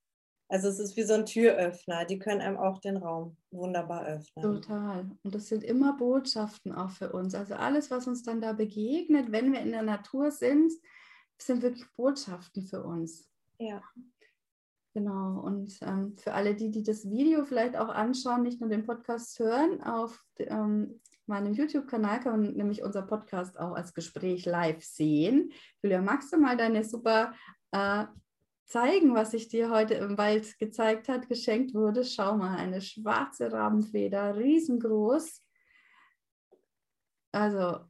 also 0.48 0.68
es 0.68 0.78
ist 0.78 0.96
wie 0.96 1.02
so 1.02 1.14
ein 1.14 1.26
Türöffner, 1.26 2.04
die 2.04 2.18
können 2.18 2.40
einem 2.40 2.58
auch 2.58 2.78
den 2.78 2.98
Raum 2.98 3.36
wunderbar 3.50 4.06
öffnen. 4.06 4.62
Total. 4.62 5.10
Und 5.22 5.34
das 5.34 5.48
sind 5.48 5.64
immer 5.64 5.96
Botschaften 5.96 6.72
auch 6.72 6.90
für 6.90 7.12
uns. 7.12 7.34
Also 7.34 7.54
alles, 7.54 7.90
was 7.90 8.06
uns 8.06 8.22
dann 8.22 8.40
da 8.40 8.52
begegnet, 8.52 9.32
wenn 9.32 9.52
wir 9.52 9.60
in 9.60 9.72
der 9.72 9.82
Natur 9.82 10.30
sind, 10.30 10.72
sind 11.38 11.62
wirklich 11.62 11.86
Botschaften 11.96 12.62
für 12.62 12.84
uns. 12.84 13.28
Ja. 13.58 13.82
Genau, 14.94 15.40
und 15.40 15.78
ähm, 15.80 16.16
für 16.18 16.34
alle 16.34 16.54
die, 16.54 16.70
die 16.70 16.82
das 16.82 17.08
Video 17.08 17.44
vielleicht 17.44 17.76
auch 17.76 17.88
anschauen, 17.88 18.42
nicht 18.42 18.60
nur 18.60 18.68
den 18.68 18.84
Podcast 18.84 19.38
hören, 19.38 19.82
auf 19.82 20.22
ähm, 20.36 21.00
meinem 21.26 21.54
YouTube-Kanal 21.54 22.20
kann 22.20 22.42
man 22.42 22.54
nämlich 22.54 22.82
unser 22.82 23.02
Podcast 23.02 23.58
auch 23.58 23.72
als 23.72 23.94
Gespräch 23.94 24.44
live 24.44 24.84
sehen. 24.84 25.50
Julia, 25.82 26.02
magst 26.02 26.32
du 26.32 26.36
mal 26.36 26.58
deine 26.58 26.84
super 26.84 27.32
äh, 27.70 28.04
zeigen, 28.66 29.14
was 29.14 29.30
sich 29.30 29.48
dir 29.48 29.70
heute 29.70 29.94
im 29.94 30.18
Wald 30.18 30.58
gezeigt 30.58 31.08
hat, 31.08 31.26
geschenkt 31.26 31.72
wurde? 31.72 32.04
Schau 32.04 32.36
mal, 32.36 32.56
eine 32.56 32.82
schwarze 32.82 33.50
Rabenfeder, 33.50 34.36
riesengroß. 34.36 35.40
Also 37.32 37.80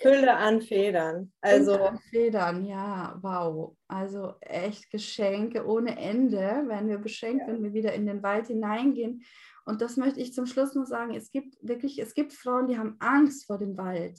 Fülle 0.00 0.36
an 0.36 0.62
Federn. 0.62 1.32
Also 1.40 1.72
Fülle 1.72 1.88
an 1.88 1.98
Federn, 1.98 2.64
ja, 2.64 3.18
wow. 3.20 3.76
Also 3.88 4.34
echt 4.40 4.90
Geschenke 4.90 5.66
ohne 5.66 5.98
Ende 5.98 6.38
werden 6.38 6.88
wir 6.88 6.98
beschenkt, 6.98 7.46
ja. 7.46 7.52
wenn 7.52 7.62
wir 7.62 7.74
wieder 7.74 7.92
in 7.92 8.06
den 8.06 8.22
Wald 8.22 8.46
hineingehen. 8.46 9.22
Und 9.64 9.82
das 9.82 9.96
möchte 9.96 10.20
ich 10.20 10.32
zum 10.32 10.46
Schluss 10.46 10.74
noch 10.74 10.86
sagen. 10.86 11.14
Es 11.14 11.30
gibt 11.30 11.56
wirklich, 11.60 11.98
es 11.98 12.14
gibt 12.14 12.32
Frauen, 12.32 12.68
die 12.68 12.78
haben 12.78 12.96
Angst 13.00 13.46
vor 13.46 13.58
dem 13.58 13.76
Wald. 13.76 14.18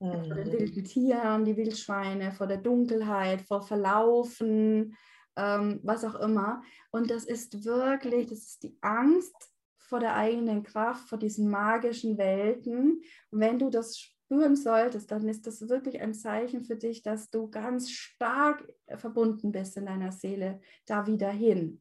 Mhm. 0.00 0.24
Vor 0.24 0.34
den 0.36 0.52
wilden 0.52 0.84
Tieren, 0.84 1.44
die 1.44 1.56
Wildschweine, 1.56 2.32
vor 2.32 2.46
der 2.46 2.58
Dunkelheit, 2.58 3.42
vor 3.42 3.62
Verlaufen, 3.62 4.96
ähm, 5.36 5.80
was 5.82 6.04
auch 6.04 6.14
immer. 6.14 6.62
Und 6.92 7.10
das 7.10 7.24
ist 7.24 7.64
wirklich, 7.64 8.28
das 8.28 8.38
ist 8.38 8.62
die 8.62 8.78
Angst 8.80 9.34
vor 9.76 10.00
der 10.00 10.14
eigenen 10.14 10.62
Kraft, 10.62 11.08
vor 11.08 11.18
diesen 11.18 11.50
magischen 11.50 12.18
Welten. 12.18 13.02
Und 13.30 13.40
wenn 13.40 13.58
du 13.58 13.70
das 13.70 14.12
spüren 14.28 14.56
solltest, 14.56 15.10
dann 15.10 15.26
ist 15.26 15.46
das 15.46 15.68
wirklich 15.70 16.02
ein 16.02 16.12
Zeichen 16.12 16.62
für 16.62 16.76
dich, 16.76 17.02
dass 17.02 17.30
du 17.30 17.48
ganz 17.48 17.90
stark 17.90 18.62
verbunden 18.96 19.52
bist 19.52 19.78
in 19.78 19.86
deiner 19.86 20.12
Seele 20.12 20.60
da 20.84 21.06
wieder 21.06 21.30
hin. 21.30 21.80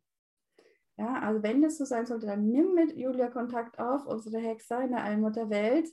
Ja, 0.96 1.20
also 1.20 1.44
wenn 1.44 1.62
das 1.62 1.78
so 1.78 1.84
sein 1.84 2.06
sollte, 2.06 2.26
dann 2.26 2.50
nimm 2.50 2.74
mit 2.74 2.96
Julia 2.96 3.28
Kontakt 3.28 3.78
auf, 3.80 4.06
unsere 4.08 4.40
Hexe 4.40 4.76
in 4.76 4.92
der 4.92 5.04
Allmutter 5.04 5.50
Welt, 5.50 5.90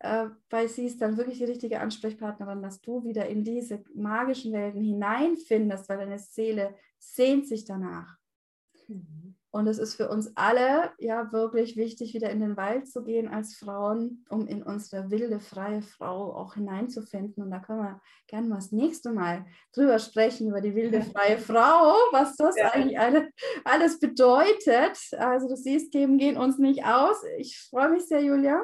äh, 0.00 0.26
weil 0.50 0.68
sie 0.68 0.86
ist 0.86 1.00
dann 1.00 1.16
wirklich 1.16 1.38
die 1.38 1.44
richtige 1.44 1.78
Ansprechpartnerin, 1.80 2.60
dass 2.60 2.80
du 2.80 3.04
wieder 3.04 3.26
in 3.28 3.44
diese 3.44 3.84
magischen 3.94 4.52
Welten 4.52 4.82
hineinfindest, 4.82 5.88
weil 5.88 5.98
deine 5.98 6.18
Seele 6.18 6.74
sehnt 6.98 7.46
sich 7.46 7.64
danach. 7.64 8.16
Mhm. 8.88 9.33
Und 9.54 9.68
es 9.68 9.78
ist 9.78 9.94
für 9.94 10.08
uns 10.08 10.32
alle 10.34 10.90
ja 10.98 11.30
wirklich 11.30 11.76
wichtig, 11.76 12.12
wieder 12.12 12.28
in 12.28 12.40
den 12.40 12.56
Wald 12.56 12.88
zu 12.88 13.04
gehen 13.04 13.28
als 13.28 13.54
Frauen, 13.54 14.24
um 14.28 14.48
in 14.48 14.64
unsere 14.64 15.12
wilde, 15.12 15.38
freie 15.38 15.80
Frau 15.80 16.34
auch 16.34 16.54
hineinzufinden. 16.54 17.40
Und 17.40 17.52
da 17.52 17.60
können 17.60 17.78
wir 17.78 18.00
gerne 18.26 18.48
mal 18.48 18.56
das 18.56 18.72
nächste 18.72 19.12
Mal 19.12 19.46
drüber 19.72 20.00
sprechen, 20.00 20.48
über 20.48 20.60
die 20.60 20.74
wilde, 20.74 21.02
freie 21.02 21.38
Frau, 21.38 21.94
was 22.10 22.34
das 22.34 22.56
ja. 22.56 22.72
eigentlich 22.72 22.98
alle, 22.98 23.30
alles 23.64 24.00
bedeutet. 24.00 24.98
Also 25.16 25.46
du 25.46 25.54
siehst, 25.54 25.92
Themen 25.92 26.18
gehen 26.18 26.36
uns 26.36 26.58
nicht 26.58 26.84
aus. 26.84 27.22
Ich 27.38 27.56
freue 27.70 27.90
mich 27.90 28.08
sehr, 28.08 28.24
Julia, 28.24 28.60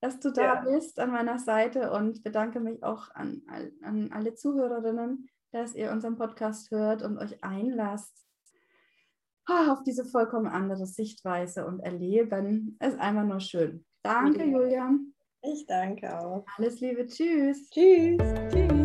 dass 0.00 0.18
du 0.18 0.32
da 0.32 0.42
ja. 0.42 0.60
bist 0.62 0.98
an 0.98 1.10
meiner 1.10 1.40
Seite 1.40 1.92
und 1.92 2.22
bedanke 2.22 2.58
mich 2.58 2.82
auch 2.82 3.10
an, 3.14 3.42
an 3.82 4.10
alle 4.14 4.32
Zuhörerinnen, 4.32 5.28
dass 5.50 5.74
ihr 5.74 5.90
unseren 5.90 6.16
Podcast 6.16 6.70
hört 6.70 7.02
und 7.02 7.18
euch 7.18 7.44
einlasst 7.44 8.22
auf 9.46 9.82
diese 9.82 10.04
vollkommen 10.04 10.46
andere 10.46 10.86
Sichtweise 10.86 11.66
und 11.66 11.80
Erleben. 11.80 12.78
Ist 12.80 12.98
einfach 12.98 13.24
nur 13.24 13.40
schön. 13.40 13.84
Danke, 14.02 14.44
ja. 14.44 14.58
Julian. 14.58 15.14
Ich 15.42 15.66
danke 15.66 16.18
auch. 16.18 16.44
Alles 16.56 16.80
Liebe. 16.80 17.06
Tschüss. 17.06 17.68
Tschüss. 17.70 18.18
Tschüss. 18.50 18.81